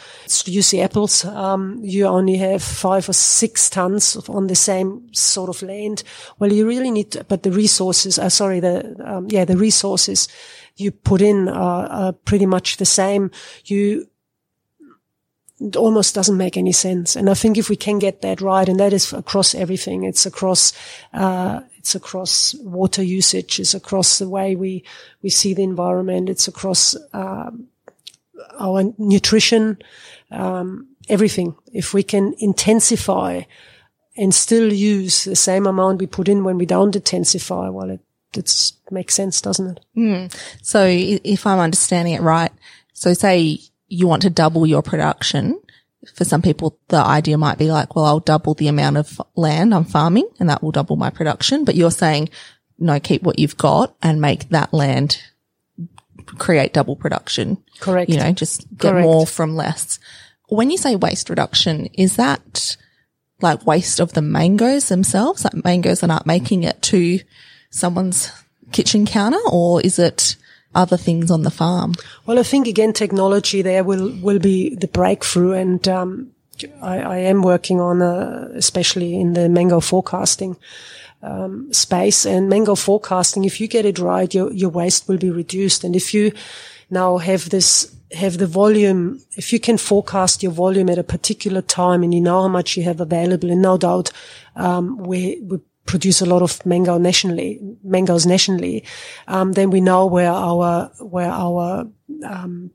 you 0.46 0.62
see 0.62 0.82
apples, 0.82 1.26
um, 1.26 1.80
you 1.82 2.06
only 2.06 2.38
have 2.38 2.62
five 2.62 3.08
or 3.10 3.14
six 3.14 3.70
tons 3.70 4.16
on 4.30 4.48
the 4.48 4.56
same 4.56 5.12
sort 5.14 5.50
of 5.50 5.62
land. 5.62 6.04
Well, 6.38 6.52
you 6.52 6.68
really 6.68 6.92
need, 6.92 7.12
to, 7.12 7.24
but 7.24 7.44
the 7.44 7.52
resources, 7.52 8.20
uh, 8.20 8.30
sorry, 8.30 8.60
the, 8.60 8.96
um, 9.04 9.28
yeah, 9.30 9.46
the 9.46 9.58
resources 9.58 10.28
you 10.76 10.92
put 10.92 11.22
in 11.22 11.48
are, 11.48 11.88
are 11.88 12.14
pretty 12.14 12.46
much 12.46 12.78
the 12.78 12.86
same. 12.86 13.32
You, 13.66 14.08
it 15.60 15.76
almost 15.76 16.16
doesn't 16.16 16.38
make 16.38 16.58
any 16.58 16.72
sense. 16.72 17.16
And 17.16 17.30
I 17.30 17.34
think 17.34 17.58
if 17.58 17.70
we 17.70 17.76
can 17.76 18.00
get 18.00 18.22
that 18.22 18.42
right, 18.42 18.68
and 18.68 18.80
that 18.80 18.94
is 18.94 19.12
across 19.14 19.54
everything, 19.54 20.04
it's 20.04 20.26
across, 20.26 20.74
uh, 21.14 21.62
it's 21.78 21.96
across 21.96 22.56
water 22.56 23.04
usage, 23.04 23.60
it's 23.60 23.74
across 23.74 24.20
the 24.20 24.30
way 24.30 24.56
we, 24.56 24.84
we 25.22 25.30
see 25.30 25.54
the 25.54 25.64
environment, 25.64 26.30
it's 26.30 26.48
across, 26.48 26.96
um, 27.14 27.68
our 28.60 28.94
nutrition, 28.98 29.78
um, 30.32 30.88
everything. 31.10 31.56
If 31.74 31.94
we 31.94 32.04
can 32.04 32.36
intensify 32.40 33.42
and 34.16 34.34
still 34.34 34.72
use 34.72 35.24
the 35.24 35.36
same 35.36 35.66
amount 35.66 36.00
we 36.00 36.08
put 36.08 36.30
in 36.30 36.44
when 36.44 36.58
we 36.58 36.66
don't 36.66 36.96
intensify, 36.96 37.70
well, 37.70 37.90
it, 37.90 38.00
it 38.36 38.72
makes 38.92 39.14
sense, 39.14 39.42
doesn't 39.42 39.78
it? 39.78 39.80
Mm. 39.98 40.36
So 40.62 40.86
if 40.88 41.46
I'm 41.46 41.60
understanding 41.60 42.14
it 42.14 42.22
right, 42.22 42.52
so 42.94 43.14
say 43.14 43.60
you 43.90 44.08
want 44.08 44.22
to 44.22 44.30
double 44.30 44.66
your 44.66 44.82
production. 44.82 45.60
For 46.16 46.24
some 46.24 46.42
people, 46.42 46.80
the 46.88 46.98
idea 46.98 47.38
might 47.38 47.58
be 47.58 47.70
like, 47.72 47.96
well, 47.96 48.06
I'll 48.06 48.20
double 48.20 48.54
the 48.54 48.70
amount 48.70 48.98
of 48.98 49.22
land 49.36 49.74
I'm 49.74 49.84
farming 49.84 50.30
and 50.40 50.50
that 50.50 50.64
will 50.64 50.72
double 50.72 50.96
my 50.96 51.10
production. 51.10 51.66
But 51.66 51.76
you're 51.76 51.92
saying, 51.92 52.30
no, 52.78 53.00
keep 53.00 53.24
what 53.24 53.38
you've 53.38 53.58
got 53.58 53.96
and 54.02 54.22
make 54.22 54.50
that 54.50 54.74
land 54.74 55.22
create 56.26 56.74
double 56.74 56.96
production. 56.96 57.58
Correct. 57.80 58.10
You 58.10 58.18
know, 58.18 58.32
just 58.32 58.68
get 58.78 58.92
Correct. 58.92 59.04
more 59.04 59.26
from 59.28 59.56
less. 59.56 60.00
when 60.48 60.72
you 60.72 60.78
say 60.78 60.96
waste 60.96 61.30
reduction, 61.30 61.88
is 61.94 62.16
that 62.16 62.78
like 63.42 63.66
waste 63.66 64.00
of 64.00 64.14
the 64.14 64.22
mangoes 64.22 64.90
themselves, 64.90 65.44
like 65.44 65.64
mangoes 65.64 66.02
that 66.02 66.10
aren't 66.10 66.26
making 66.26 66.64
it 66.64 66.82
to 66.84 67.20
someone's 67.70 68.32
kitchen 68.72 69.06
counter, 69.06 69.40
or 69.52 69.82
is 69.82 70.00
it 70.00 70.36
other 70.76 70.98
things 70.98 71.32
on 71.32 71.44
the 71.44 71.52
farm? 71.52 71.94
Well, 72.26 72.40
I 72.40 72.44
think 72.44 72.68
again, 72.68 72.94
technology 72.94 73.62
there 73.62 73.84
will 73.84 74.12
will 74.22 74.40
be 74.40 74.76
the 74.76 74.88
breakthrough, 74.88 75.54
and 75.54 75.88
um, 75.88 76.32
I, 76.82 77.00
I, 77.00 77.18
am 77.18 77.42
working 77.42 77.80
on, 77.80 78.02
a, 78.02 78.50
especially 78.54 79.20
in 79.20 79.34
the 79.34 79.50
mango 79.50 79.80
forecasting 79.80 80.58
um, 81.22 81.72
space 81.74 82.26
and 82.26 82.50
mango 82.50 82.76
forecasting. 82.76 83.46
If 83.46 83.60
you 83.60 83.68
get 83.68 83.86
it 83.86 84.00
right, 84.00 84.34
your 84.34 84.52
your 84.54 84.70
waste 84.70 85.08
will 85.08 85.18
be 85.18 85.32
reduced, 85.32 85.84
and 85.84 85.96
if 85.96 86.14
you 86.14 86.32
now 86.90 87.18
have 87.18 87.50
this 87.50 87.96
have 88.14 88.38
the 88.38 88.48
volume, 88.48 89.22
if 89.38 89.54
you 89.54 89.60
can 89.60 89.78
forecast 89.78 90.42
your 90.42 90.52
volume 90.52 90.90
at 90.90 90.98
a 90.98 91.04
particular 91.04 91.62
time 91.62 92.02
and 92.02 92.14
you 92.14 92.22
know 92.22 92.42
how 92.42 92.48
much 92.48 92.76
you 92.76 92.84
have 92.84 93.00
available, 93.00 93.52
and 93.52 93.62
no 93.62 93.78
doubt, 93.78 94.12
um, 94.56 94.98
we, 94.98 95.40
we 95.48 95.60
produce 95.86 96.22
a 96.22 96.26
lot 96.26 96.42
of 96.42 96.64
mango 96.66 96.98
nationally, 96.98 97.60
mangoes 97.84 98.26
nationally, 98.26 98.84
um, 99.28 99.54
then 99.54 99.70
we 99.70 99.82
know 99.82 100.06
where 100.06 100.32
our, 100.32 100.92
where 101.00 101.32
our, 101.32 101.88
um, 102.24 102.72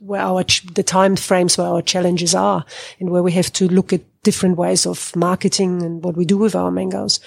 where 0.00 0.20
our, 0.20 0.44
the 0.74 0.82
time 0.82 1.16
frames 1.16 1.56
where 1.56 1.66
our 1.66 1.82
challenges 1.82 2.34
are 2.34 2.64
and 3.00 3.10
where 3.10 3.22
we 3.22 3.32
have 3.32 3.52
to 3.54 3.66
look 3.68 3.92
at 3.92 4.02
different 4.22 4.56
ways 4.56 4.86
of 4.86 5.14
marketing 5.14 5.82
and 5.82 6.02
what 6.02 6.16
we 6.16 6.24
do 6.24 6.36
with 6.36 6.56
our 6.56 6.72
mangoes. 6.72 7.20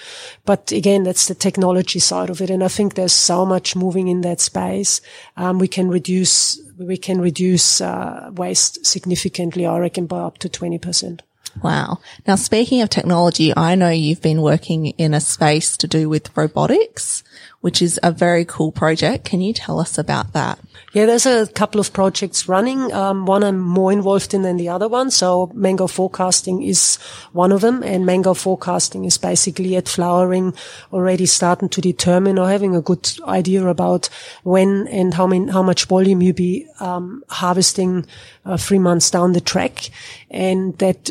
But 0.44 0.70
again, 0.70 1.04
that's 1.04 1.28
the 1.28 1.34
technology 1.34 1.98
side 1.98 2.28
of 2.28 2.42
it. 2.42 2.50
And 2.50 2.62
I 2.62 2.68
think 2.68 2.94
there's 2.94 3.14
so 3.14 3.46
much 3.46 3.74
moving 3.74 4.08
in 4.08 4.20
that 4.20 4.38
space. 4.38 5.00
Um, 5.36 5.58
we 5.58 5.66
can 5.66 5.88
reduce, 5.88 6.60
we 6.76 6.98
can 6.98 7.20
reduce, 7.20 7.80
uh, 7.80 8.30
waste 8.34 8.84
significantly, 8.84 9.64
I 9.66 9.78
reckon 9.78 10.06
by 10.06 10.20
up 10.20 10.38
to 10.38 10.48
20%. 10.48 11.20
Wow. 11.62 11.98
Now, 12.26 12.36
speaking 12.36 12.80
of 12.80 12.90
technology, 12.90 13.52
I 13.56 13.74
know 13.74 13.90
you've 13.90 14.22
been 14.22 14.40
working 14.40 14.86
in 14.86 15.14
a 15.14 15.20
space 15.20 15.76
to 15.78 15.86
do 15.86 16.08
with 16.08 16.36
robotics, 16.36 17.22
which 17.60 17.82
is 17.82 17.98
a 18.02 18.12
very 18.12 18.44
cool 18.44 18.72
project. 18.72 19.24
Can 19.24 19.40
you 19.40 19.52
tell 19.52 19.78
us 19.80 19.98
about 19.98 20.32
that? 20.32 20.58
Yeah, 20.92 21.06
there's 21.06 21.26
a 21.26 21.46
couple 21.46 21.80
of 21.80 21.92
projects 21.92 22.48
running. 22.48 22.92
Um, 22.92 23.26
one 23.26 23.44
I'm 23.44 23.60
more 23.60 23.92
involved 23.92 24.32
in 24.32 24.42
than 24.42 24.56
the 24.56 24.68
other 24.70 24.88
one. 24.88 25.10
So 25.10 25.50
mango 25.54 25.86
forecasting 25.86 26.62
is 26.62 26.96
one 27.32 27.52
of 27.52 27.60
them 27.60 27.82
and 27.82 28.06
mango 28.06 28.34
forecasting 28.34 29.04
is 29.04 29.18
basically 29.18 29.76
at 29.76 29.88
flowering 29.88 30.54
already 30.92 31.26
starting 31.26 31.68
to 31.68 31.80
determine 31.80 32.38
or 32.38 32.48
having 32.48 32.74
a 32.74 32.80
good 32.80 33.08
idea 33.24 33.66
about 33.66 34.08
when 34.42 34.88
and 34.88 35.14
how 35.14 35.26
many, 35.26 35.50
how 35.50 35.62
much 35.62 35.84
volume 35.84 36.22
you'll 36.22 36.34
be, 36.34 36.66
um, 36.80 37.22
harvesting 37.28 38.06
uh, 38.44 38.56
three 38.56 38.78
months 38.78 39.10
down 39.10 39.32
the 39.32 39.40
track. 39.40 39.90
And 40.30 40.76
that 40.78 41.10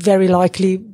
very 0.00 0.28
likely 0.28 0.84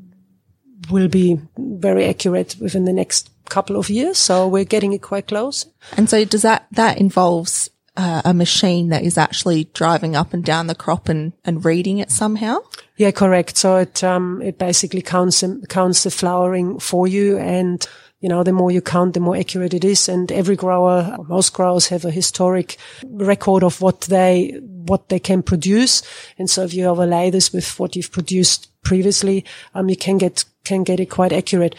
will 0.91 1.09
be 1.09 1.41
very 1.57 2.05
accurate 2.07 2.57
within 2.61 2.85
the 2.85 2.93
next 2.93 3.31
couple 3.49 3.77
of 3.77 3.91
years. 3.91 4.19
So 4.19 4.49
we're 4.49 4.65
getting 4.65 4.93
it 4.93 5.03
quite 5.03 5.29
close. 5.29 5.67
And 5.97 6.09
so 6.11 6.25
does 6.25 6.43
that, 6.43 6.67
that 6.73 6.99
involves 6.99 7.71
uh, 7.97 8.23
a 8.25 8.35
machine 8.35 8.89
that 8.91 9.03
is 9.03 9.17
actually 9.17 9.65
driving 9.73 10.15
up 10.15 10.35
and 10.35 10.45
down 10.45 10.67
the 10.67 10.75
crop 10.75 11.09
and, 11.09 11.33
and 11.45 11.65
reading 11.65 11.99
it 11.99 12.11
somehow? 12.11 12.59
Yeah, 12.97 13.11
correct. 13.11 13.57
So 13.57 13.77
it, 13.77 14.05
um, 14.05 14.43
it 14.43 14.59
basically 14.59 15.03
counts, 15.03 15.43
counts 15.69 16.05
the 16.05 16.11
flowering 16.11 16.79
for 16.79 17.07
you 17.07 17.39
and 17.39 17.87
you 18.21 18.31
know, 18.31 18.43
the 18.43 18.53
more 18.53 18.71
you 18.71 18.81
count, 18.81 19.15
the 19.15 19.21
more 19.21 19.37
accurate 19.37 19.75
it 19.75 19.85
is. 19.85 20.09
And 20.09 20.33
every 20.33 20.57
grower, 20.57 21.17
most 21.29 21.53
growers 21.53 21.89
have 21.89 22.05
a 22.05 22.11
historic 22.11 22.79
record 23.05 23.63
of 23.63 23.81
what 23.83 24.01
they, 24.03 24.59
what 24.63 25.11
they 25.11 25.19
can 25.19 25.43
produce. 25.43 26.03
And 26.39 26.49
so 26.49 26.63
if 26.63 26.73
you 26.73 26.87
overlay 26.87 27.31
this 27.31 27.53
with 27.53 27.79
what 27.79 27.95
you've 27.95 28.11
produced 28.11 28.71
previously, 28.87 29.45
um, 29.75 29.89
you 29.89 29.97
can 29.97 30.19
get, 30.19 30.45
can 30.65 30.85
get 30.85 31.01
it 31.01 31.11
quite 31.11 31.33
accurate. 31.33 31.75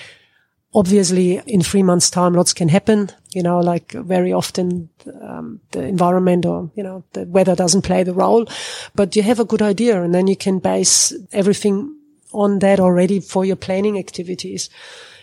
Obviously, 0.73 1.41
in 1.47 1.61
three 1.63 1.83
months 1.83 2.09
time, 2.09 2.33
lots 2.33 2.53
can 2.53 2.69
happen. 2.69 3.09
You 3.33 3.43
know, 3.43 3.59
like 3.59 3.93
very 3.93 4.33
often, 4.33 4.89
um, 5.21 5.59
the 5.71 5.83
environment 5.83 6.45
or, 6.45 6.69
you 6.75 6.83
know, 6.83 7.03
the 7.13 7.23
weather 7.25 7.55
doesn't 7.55 7.85
play 7.85 8.03
the 8.03 8.13
role, 8.13 8.45
but 8.93 9.15
you 9.15 9.23
have 9.23 9.39
a 9.39 9.45
good 9.45 9.61
idea 9.61 10.03
and 10.03 10.13
then 10.13 10.27
you 10.27 10.35
can 10.35 10.59
base 10.59 11.15
everything 11.31 11.95
on 12.31 12.59
that 12.59 12.79
already 12.79 13.21
for 13.21 13.45
your 13.45 13.55
planning 13.55 13.97
activities. 13.97 14.69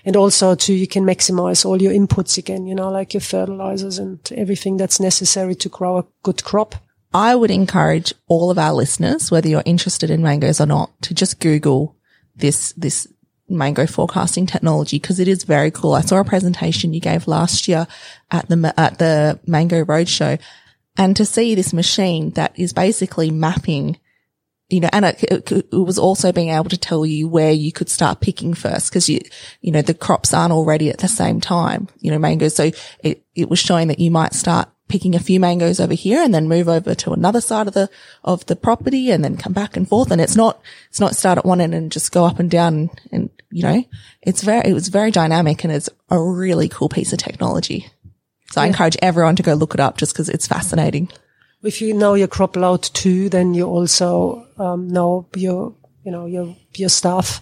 And 0.07 0.17
also 0.17 0.55
to, 0.55 0.73
you 0.73 0.87
can 0.87 1.05
maximize 1.05 1.65
all 1.65 1.83
your 1.83 1.93
inputs 1.93 2.39
again, 2.39 2.67
you 2.67 2.75
know, 2.75 2.91
like 2.91 3.15
your 3.15 3.21
fertilizers 3.21 3.99
and 3.99 4.19
everything 4.35 4.79
that's 4.79 5.01
necessary 5.01 5.55
to 5.55 5.69
grow 5.69 5.99
a 5.99 6.07
good 6.23 6.45
crop. 6.45 6.75
I 7.15 7.37
would 7.37 7.53
encourage 7.53 8.13
all 8.27 8.51
of 8.51 8.59
our 8.59 8.73
listeners, 8.73 9.31
whether 9.31 9.49
you're 9.49 9.63
interested 9.65 10.11
in 10.11 10.23
mangoes 10.23 10.61
or 10.61 10.67
not, 10.67 10.91
to 11.03 11.15
just 11.15 11.39
Google 11.39 11.97
this, 12.35 12.73
this 12.73 13.07
mango 13.49 13.87
forecasting 13.87 14.47
technology 14.47 14.99
because 14.99 15.21
it 15.21 15.29
is 15.29 15.45
very 15.45 15.71
cool. 15.71 15.95
I 15.95 16.01
saw 16.01 16.19
a 16.19 16.25
presentation 16.25 16.93
you 16.93 17.01
gave 17.01 17.29
last 17.29 17.69
year 17.69 17.87
at 18.33 18.49
the, 18.49 18.75
at 18.77 18.99
the 18.99 19.39
Mango 19.47 19.85
Roadshow 19.85 20.41
and 20.97 21.17
to 21.17 21.25
see 21.25 21.55
this 21.55 21.73
machine 21.73 22.31
that 22.31 22.59
is 22.59 22.73
basically 22.73 23.31
mapping 23.31 23.99
you 24.71 24.81
know, 24.81 24.89
and 24.93 25.05
it, 25.05 25.23
it, 25.25 25.53
it, 25.53 25.73
was 25.73 25.99
also 25.99 26.33
being 26.33 26.49
able 26.49 26.71
to 26.71 26.79
tell 26.79 27.05
you 27.05 27.29
where 27.29 27.53
you 27.53 27.71
could 27.71 27.91
start 27.91 28.21
picking 28.21 28.55
first 28.55 28.91
because 28.91 29.11
you, 29.11 29.21
you 29.61 29.71
know, 29.71 29.83
the 29.83 29.93
crops 29.93 30.33
aren't 30.33 30.55
already 30.55 30.89
at 30.89 30.99
the 30.99 31.07
same 31.07 31.39
time, 31.39 31.87
you 32.01 32.11
know, 32.11 32.19
mangoes. 32.19 32.57
So 32.57 32.71
it, 33.01 33.23
it 33.35 33.51
was 33.51 33.59
showing 33.59 33.89
that 33.89 34.01
you 34.01 34.11
might 34.11 34.33
start 34.33 34.71
picking 34.89 35.15
a 35.15 35.21
few 35.21 35.41
mangoes 35.41 35.81
over 35.81 35.95
here 35.95 36.23
and 36.23 36.35
then 36.35 36.49
move 36.49 36.69
over 36.69 36.95
to 36.95 37.13
another 37.13 37.41
side 37.41 37.67
of 37.67 37.75
the, 37.75 37.89
of 38.23 38.45
the 38.47 38.57
property 38.57 39.11
and 39.11 39.25
then 39.25 39.37
come 39.37 39.53
back 39.53 39.77
and 39.77 39.89
forth. 39.89 40.11
And 40.11 40.21
it's 40.21 40.37
not, 40.37 40.61
it's 40.89 41.01
not 41.01 41.17
start 41.17 41.39
at 41.39 41.47
one 41.47 41.61
end 41.61 41.75
and 41.75 41.91
just 41.91 42.13
go 42.13 42.25
up 42.25 42.39
and 42.39 42.51
down 42.51 42.75
and, 42.75 42.91
and 43.11 43.31
you 43.51 43.63
know, 43.63 43.85
it's 44.23 44.43
very, 44.43 44.69
it 44.69 44.75
was 44.75 44.89
very 44.89 45.11
dynamic 45.11 45.65
and 45.65 45.73
it's 45.73 45.89
a 46.11 46.21
really 46.21 46.69
cool 46.69 46.89
piece 46.89 47.13
of 47.13 47.19
technology. 47.19 47.87
So 48.51 48.61
yeah. 48.61 48.65
I 48.65 48.69
encourage 48.69 48.97
everyone 49.01 49.37
to 49.37 49.43
go 49.43 49.55
look 49.55 49.75
it 49.75 49.81
up 49.81 49.97
just 49.97 50.13
because 50.13 50.29
it's 50.29 50.47
fascinating. 50.47 51.11
If 51.63 51.81
you 51.81 51.95
know 51.95 52.15
your 52.15 52.29
crop 52.29 52.57
load 52.57 52.83
too, 52.83 53.31
then 53.31 53.55
you 53.55 53.67
also 53.67 54.47
um, 54.59 54.89
know 54.89 55.27
your, 55.35 55.75
you 56.05 56.13
know, 56.13 56.27
your 56.27 56.55
your 56.75 56.91
staff 56.91 57.41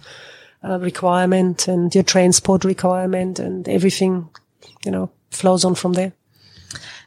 uh, 0.63 0.79
requirement 0.79 1.67
and 1.67 1.93
your 1.93 2.05
transport 2.05 2.65
requirement 2.65 3.41
and 3.41 3.69
everything, 3.69 4.31
you 4.85 4.93
know, 4.93 5.11
flows 5.31 5.65
on 5.65 5.75
from 5.75 5.95
there. 5.95 6.13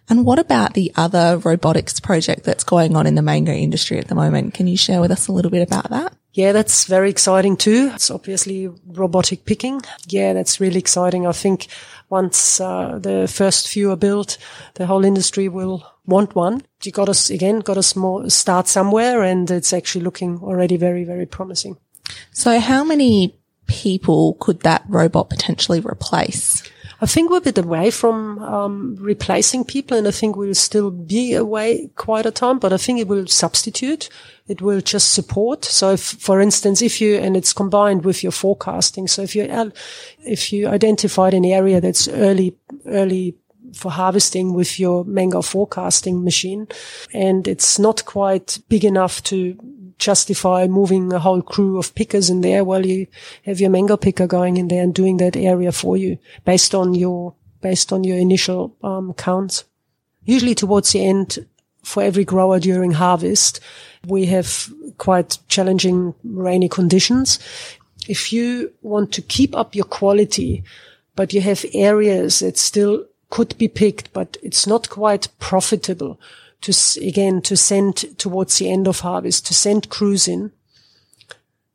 And 0.08 0.26
what 0.26 0.40
about 0.40 0.74
the 0.74 0.92
other 0.96 1.38
robotics 1.44 2.00
project 2.00 2.44
that's 2.44 2.64
going 2.64 2.96
on 2.96 3.08
in 3.08 3.16
the 3.16 3.22
mango 3.22 3.52
industry 3.52 3.98
at 3.98 4.08
the 4.08 4.16
moment? 4.16 4.54
Can 4.54 4.68
you 4.68 4.78
share 4.78 5.02
with 5.02 5.12
us 5.12 5.28
a 5.28 5.32
little 5.32 5.52
bit 5.52 5.68
about 5.68 5.90
that? 5.90 6.14
Yeah, 6.34 6.52
that's 6.52 6.86
very 6.86 7.10
exciting 7.10 7.56
too. 7.56 7.92
It's 7.96 8.12
obviously 8.12 8.70
robotic 8.86 9.46
picking. 9.46 9.82
Yeah, 10.08 10.34
that's 10.34 10.60
really 10.60 10.80
exciting. 10.80 11.26
I 11.26 11.32
think 11.32 11.68
once 12.10 12.60
uh, 12.60 13.00
the 13.02 13.28
first 13.28 13.70
few 13.70 13.90
are 13.92 13.96
built, 13.96 14.38
the 14.74 14.86
whole 14.86 15.06
industry 15.06 15.48
will 15.48 15.90
want 16.06 16.36
one. 16.36 16.64
You 16.84 16.92
got 16.92 17.10
us 17.10 17.30
again, 17.30 17.60
got 17.62 17.78
us 17.78 17.96
more 17.96 18.30
start 18.30 18.68
somewhere, 18.68 19.24
and 19.24 19.50
it's 19.50 19.74
actually 19.74 20.04
looking 20.04 20.40
already 20.44 20.78
very, 20.78 21.06
very 21.06 21.26
promising. 21.26 21.78
So, 22.32 22.60
how 22.60 22.84
many 22.84 23.36
people 23.66 24.36
could 24.40 24.60
that 24.62 24.84
robot 24.88 25.30
potentially 25.30 25.80
replace? 25.80 26.64
I 27.02 27.06
think 27.06 27.30
we're 27.30 27.38
a 27.38 27.42
bit 27.42 27.58
away 27.58 27.92
from 27.92 28.40
um, 28.40 28.96
replacing 29.00 29.66
people, 29.66 29.98
and 29.98 30.08
I 30.08 30.12
think 30.12 30.36
we'll 30.36 30.56
still 30.56 30.92
be 30.92 31.34
away 31.34 31.90
quite 31.96 32.26
a 32.26 32.32
time. 32.32 32.60
But 32.60 32.74
I 32.74 32.78
think 32.78 33.00
it 33.00 33.08
will 33.08 33.28
substitute. 33.28 34.10
It 34.48 34.62
will 34.62 34.82
just 34.82 35.14
support. 35.14 35.66
So, 35.66 35.92
if, 35.92 36.02
for 36.02 36.40
instance, 36.40 36.82
if 36.82 37.02
you 37.02 37.16
and 37.18 37.36
it's 37.36 37.54
combined 37.54 38.06
with 38.06 38.24
your 38.24 38.32
forecasting. 38.32 39.08
So, 39.08 39.24
if 39.24 39.36
you 39.36 39.72
if 40.20 40.54
you 40.54 40.68
identified 40.68 41.34
an 41.34 41.46
area 41.46 41.82
that's 41.82 42.08
early 42.08 42.56
early 42.86 43.36
for 43.74 43.92
harvesting 43.92 44.54
with 44.54 44.80
your 44.80 45.04
mango 45.04 45.42
forecasting 45.42 46.24
machine, 46.24 46.68
and 47.14 47.48
it's 47.48 47.78
not 47.78 48.06
quite 48.06 48.60
big 48.70 48.86
enough 48.86 49.22
to 49.24 49.58
justify 49.98 50.68
moving 50.68 51.14
a 51.14 51.20
whole 51.20 51.42
crew 51.42 51.78
of 51.78 51.96
pickers 51.96 52.30
in 52.30 52.42
there 52.42 52.64
while 52.64 52.86
you 52.86 53.08
have 53.44 53.60
your 53.60 53.70
mango 53.70 53.98
picker 53.98 54.28
going 54.28 54.58
in 54.58 54.68
there 54.68 54.84
and 54.84 54.94
doing 54.94 55.18
that 55.18 55.36
area 55.36 55.72
for 55.72 55.98
you 55.98 56.18
based 56.44 56.76
on 56.76 56.94
your 56.94 57.34
based 57.62 57.92
on 57.92 58.04
your 58.04 58.18
initial 58.18 58.76
um, 58.84 59.14
counts. 59.14 59.64
Usually 60.24 60.56
towards 60.56 60.92
the 60.92 61.06
end, 61.06 61.46
for 61.84 62.04
every 62.04 62.26
grower 62.26 62.60
during 62.60 62.92
harvest, 62.92 63.60
we 64.06 64.26
have 64.26 64.70
quite 64.98 65.38
challenging 65.48 66.14
rainy 66.24 66.70
conditions. 66.70 67.40
If 68.08 68.34
you 68.34 68.74
want 68.82 69.12
to 69.14 69.22
keep 69.22 69.56
up 69.56 69.76
your 69.76 69.86
quality, 69.86 70.64
but 71.16 71.34
you 71.34 71.42
have 71.42 71.66
areas 71.74 72.40
that 72.40 72.58
still 72.58 73.06
could 73.30 73.58
be 73.58 73.68
picked, 73.68 74.14
but 74.14 74.38
it's 74.44 74.68
not 74.68 74.90
quite 74.90 75.28
profitable, 75.40 76.20
to 76.66 76.74
again 77.02 77.42
to 77.42 77.56
send 77.56 78.18
towards 78.18 78.58
the 78.58 78.70
end 78.70 78.88
of 78.88 79.02
harvest 79.02 79.46
to 79.48 79.54
send 79.54 79.90
crews 79.90 80.28
in, 80.28 80.52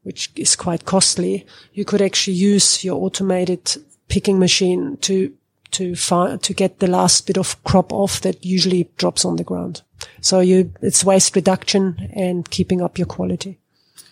which 0.03 0.31
is 0.37 0.57
quite 0.57 0.85
costly. 0.85 1.47
You 1.73 1.85
could 1.85 2.03
actually 2.03 2.35
use 2.35 2.85
your 2.85 3.01
automated 3.03 3.77
picking 4.09 4.39
machine 4.39 4.97
to 4.99 5.33
to 5.73 5.95
find, 5.95 6.43
to 6.43 6.53
get 6.53 6.81
the 6.81 6.89
last 6.89 7.27
bit 7.27 7.39
of 7.39 7.63
crop 7.63 7.93
off 7.93 8.21
that 8.23 8.45
usually 8.45 8.91
drops 8.97 9.25
on 9.25 9.37
the 9.37 9.45
ground. 9.45 9.83
So 10.21 10.41
you, 10.41 10.73
it's 10.83 11.05
waste 11.05 11.37
reduction 11.37 12.11
and 12.13 12.49
keeping 12.51 12.83
up 12.83 12.99
your 12.99 13.07
quality. 13.07 13.59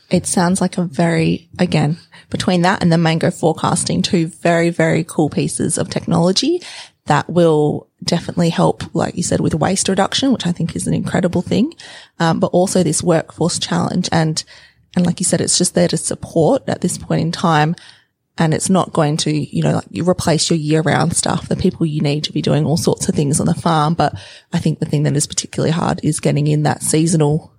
It 0.09 0.25
sounds 0.25 0.61
like 0.61 0.79
a 0.79 0.85
very, 0.85 1.49
again, 1.59 1.99
between 2.31 2.63
that 2.63 2.81
and 2.81 2.93
the 2.93 2.99
mango 2.99 3.31
forecasting, 3.31 4.03
two 4.03 4.29
very, 4.29 4.71
very 4.71 5.05
cool 5.05 5.29
pieces 5.29 5.79
of 5.79 5.91
technology 5.91 6.63
that 7.07 7.29
will 7.29 7.88
definitely 8.03 8.51
help, 8.51 8.95
like 8.95 9.17
you 9.17 9.23
said, 9.23 9.41
with 9.41 9.55
waste 9.55 9.89
reduction, 9.89 10.33
which 10.33 10.47
I 10.47 10.53
think 10.53 10.77
is 10.77 10.87
an 10.87 10.95
incredible 10.95 11.43
thing. 11.43 11.75
Um, 12.19 12.41
but 12.41 12.49
also 12.49 12.83
this 12.83 13.03
workforce 13.03 13.59
challenge. 13.59 14.09
And, 14.13 14.43
and 14.97 15.05
like 15.05 15.21
you 15.21 15.25
said, 15.25 15.41
it's 15.41 15.59
just 15.59 15.75
there 15.75 15.89
to 15.89 15.97
support 15.97 16.69
at 16.69 16.81
this 16.81 16.99
point 16.99 17.23
in 17.23 17.33
time. 17.33 17.75
And 18.41 18.55
it's 18.55 18.71
not 18.71 18.93
going 18.93 19.17
to, 19.19 19.33
you 19.33 19.63
know, 19.65 19.73
like 19.73 19.87
you 19.91 20.09
replace 20.09 20.49
your 20.49 20.59
year 20.59 20.81
round 20.81 21.17
stuff, 21.17 21.49
the 21.49 21.57
people 21.57 21.87
you 21.87 22.01
need 22.01 22.23
to 22.25 22.33
be 22.33 22.41
doing 22.41 22.65
all 22.65 22.77
sorts 22.77 23.09
of 23.09 23.15
things 23.17 23.41
on 23.41 23.47
the 23.47 23.55
farm. 23.55 23.95
But 23.95 24.15
I 24.53 24.61
think 24.61 24.79
the 24.79 24.87
thing 24.87 25.03
that 25.03 25.17
is 25.17 25.27
particularly 25.27 25.73
hard 25.73 26.01
is 26.05 26.21
getting 26.21 26.47
in 26.47 26.63
that 26.63 26.83
seasonal 26.83 27.53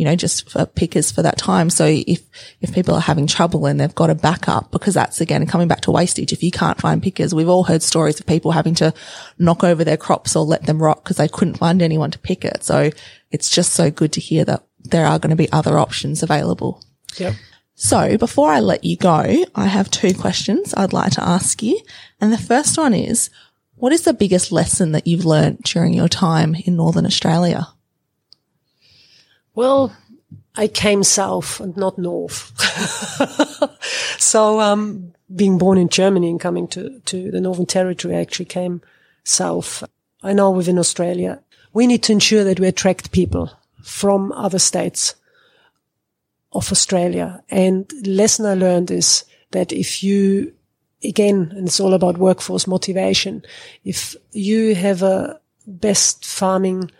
you 0.00 0.06
know, 0.06 0.16
just 0.16 0.48
for 0.48 0.64
pickers 0.64 1.12
for 1.12 1.20
that 1.20 1.36
time. 1.36 1.68
So 1.68 1.84
if, 1.84 2.22
if 2.62 2.72
people 2.72 2.94
are 2.94 3.02
having 3.02 3.26
trouble 3.26 3.66
and 3.66 3.78
they've 3.78 3.94
got 3.94 4.08
a 4.08 4.14
backup, 4.14 4.70
because 4.70 4.94
that's 4.94 5.20
again 5.20 5.46
coming 5.46 5.68
back 5.68 5.82
to 5.82 5.90
wastage. 5.90 6.32
If 6.32 6.42
you 6.42 6.50
can't 6.50 6.80
find 6.80 7.02
pickers, 7.02 7.34
we've 7.34 7.50
all 7.50 7.64
heard 7.64 7.82
stories 7.82 8.18
of 8.18 8.24
people 8.24 8.52
having 8.52 8.74
to 8.76 8.94
knock 9.38 9.62
over 9.62 9.84
their 9.84 9.98
crops 9.98 10.34
or 10.34 10.42
let 10.42 10.64
them 10.64 10.82
rot 10.82 11.04
because 11.04 11.18
they 11.18 11.28
couldn't 11.28 11.58
find 11.58 11.82
anyone 11.82 12.10
to 12.12 12.18
pick 12.18 12.46
it. 12.46 12.64
So 12.64 12.88
it's 13.30 13.50
just 13.50 13.74
so 13.74 13.90
good 13.90 14.10
to 14.14 14.22
hear 14.22 14.42
that 14.46 14.64
there 14.78 15.04
are 15.04 15.18
going 15.18 15.28
to 15.28 15.36
be 15.36 15.52
other 15.52 15.78
options 15.78 16.22
available. 16.22 16.82
Yep. 17.18 17.34
So 17.74 18.16
before 18.16 18.50
I 18.50 18.60
let 18.60 18.84
you 18.84 18.96
go, 18.96 19.44
I 19.54 19.66
have 19.66 19.90
two 19.90 20.14
questions 20.14 20.72
I'd 20.74 20.94
like 20.94 21.12
to 21.12 21.22
ask 21.22 21.62
you. 21.62 21.78
And 22.22 22.32
the 22.32 22.38
first 22.38 22.78
one 22.78 22.94
is, 22.94 23.28
what 23.74 23.92
is 23.92 24.04
the 24.04 24.14
biggest 24.14 24.50
lesson 24.50 24.92
that 24.92 25.06
you've 25.06 25.26
learned 25.26 25.58
during 25.64 25.92
your 25.92 26.08
time 26.08 26.54
in 26.54 26.76
Northern 26.76 27.04
Australia? 27.04 27.68
Well, 29.60 29.94
I 30.56 30.68
came 30.68 31.02
south 31.04 31.60
and 31.60 31.76
not 31.76 31.98
north. 31.98 32.58
so, 34.18 34.58
um, 34.58 35.12
being 35.36 35.58
born 35.58 35.76
in 35.76 35.90
Germany 35.90 36.30
and 36.30 36.40
coming 36.40 36.66
to, 36.68 36.98
to 37.00 37.30
the 37.30 37.42
Northern 37.42 37.66
Territory, 37.66 38.16
I 38.16 38.20
actually 38.22 38.46
came 38.46 38.80
south. 39.22 39.84
I 40.22 40.32
know 40.32 40.50
within 40.50 40.78
Australia, 40.78 41.42
we 41.74 41.86
need 41.86 42.02
to 42.04 42.12
ensure 42.12 42.42
that 42.42 42.58
we 42.58 42.68
attract 42.68 43.12
people 43.12 43.52
from 43.82 44.32
other 44.32 44.58
states 44.58 45.14
of 46.52 46.72
Australia. 46.72 47.42
And 47.50 47.92
lesson 48.06 48.46
I 48.46 48.54
learned 48.54 48.90
is 48.90 49.26
that 49.50 49.72
if 49.72 50.02
you, 50.02 50.54
again, 51.04 51.52
and 51.54 51.68
it's 51.68 51.80
all 51.80 51.92
about 51.92 52.16
workforce 52.16 52.66
motivation, 52.66 53.42
if 53.84 54.16
you 54.32 54.74
have 54.74 55.02
a 55.02 55.38
best 55.66 56.24
farming 56.24 56.90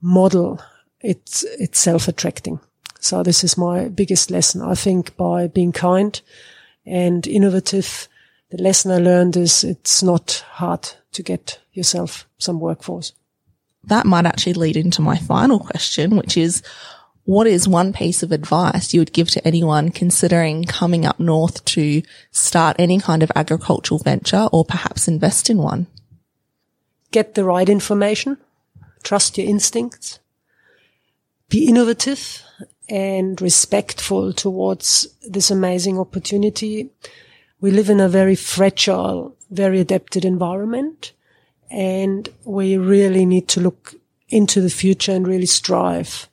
model 0.00 0.60
it's, 1.06 1.44
it's 1.58 1.78
self-attracting. 1.78 2.58
So 2.98 3.22
this 3.22 3.44
is 3.44 3.56
my 3.56 3.88
biggest 3.88 4.30
lesson. 4.30 4.60
I 4.60 4.74
think 4.74 5.16
by 5.16 5.46
being 5.46 5.70
kind 5.70 6.20
and 6.84 7.24
innovative, 7.26 8.08
the 8.50 8.60
lesson 8.60 8.90
I 8.90 8.98
learned 8.98 9.36
is 9.36 9.62
it's 9.62 10.02
not 10.02 10.44
hard 10.54 10.90
to 11.12 11.22
get 11.22 11.60
yourself 11.72 12.26
some 12.38 12.58
workforce. 12.58 13.12
That 13.84 14.06
might 14.06 14.26
actually 14.26 14.54
lead 14.54 14.76
into 14.76 15.00
my 15.00 15.16
final 15.16 15.60
question, 15.60 16.16
which 16.16 16.36
is 16.36 16.62
what 17.22 17.46
is 17.46 17.68
one 17.68 17.92
piece 17.92 18.24
of 18.24 18.32
advice 18.32 18.92
you 18.92 19.00
would 19.00 19.12
give 19.12 19.30
to 19.30 19.46
anyone 19.46 19.90
considering 19.90 20.64
coming 20.64 21.06
up 21.06 21.20
north 21.20 21.64
to 21.66 22.02
start 22.32 22.76
any 22.80 22.98
kind 22.98 23.22
of 23.22 23.30
agricultural 23.36 24.00
venture 24.00 24.48
or 24.52 24.64
perhaps 24.64 25.06
invest 25.06 25.48
in 25.50 25.58
one? 25.58 25.86
Get 27.12 27.34
the 27.34 27.44
right 27.44 27.68
information. 27.68 28.38
Trust 29.04 29.38
your 29.38 29.46
instincts 29.46 30.18
be 31.48 31.66
innovative 31.66 32.42
and 32.88 33.40
respectful 33.40 34.32
towards 34.32 35.08
this 35.28 35.50
amazing 35.50 35.98
opportunity. 35.98 36.90
We 37.60 37.70
live 37.70 37.90
in 37.90 38.00
a 38.00 38.08
very 38.08 38.36
fragile, 38.36 39.36
very 39.50 39.80
adapted 39.80 40.24
environment 40.24 41.12
and 41.70 42.28
we 42.44 42.76
really 42.76 43.26
need 43.26 43.48
to 43.48 43.60
look 43.60 43.94
into 44.28 44.60
the 44.60 44.70
future 44.70 45.12
and 45.12 45.26
really 45.26 45.46
strive. 45.46 46.28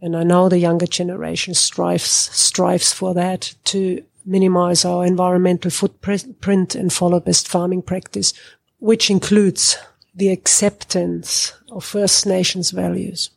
And 0.00 0.16
I 0.16 0.22
know 0.22 0.48
the 0.48 0.58
younger 0.58 0.86
generation 0.86 1.54
strives, 1.54 2.04
strives 2.04 2.92
for 2.92 3.14
that 3.14 3.54
to 3.64 4.02
minimize 4.24 4.84
our 4.84 5.04
environmental 5.04 5.70
footprint 5.70 6.74
and 6.74 6.92
follow 6.92 7.20
best 7.20 7.48
farming 7.48 7.82
practice, 7.82 8.32
which 8.78 9.10
includes 9.10 9.76
the 10.14 10.28
acceptance 10.28 11.54
of 11.70 11.84
First 11.84 12.26
Nations 12.26 12.70
values. 12.70 13.30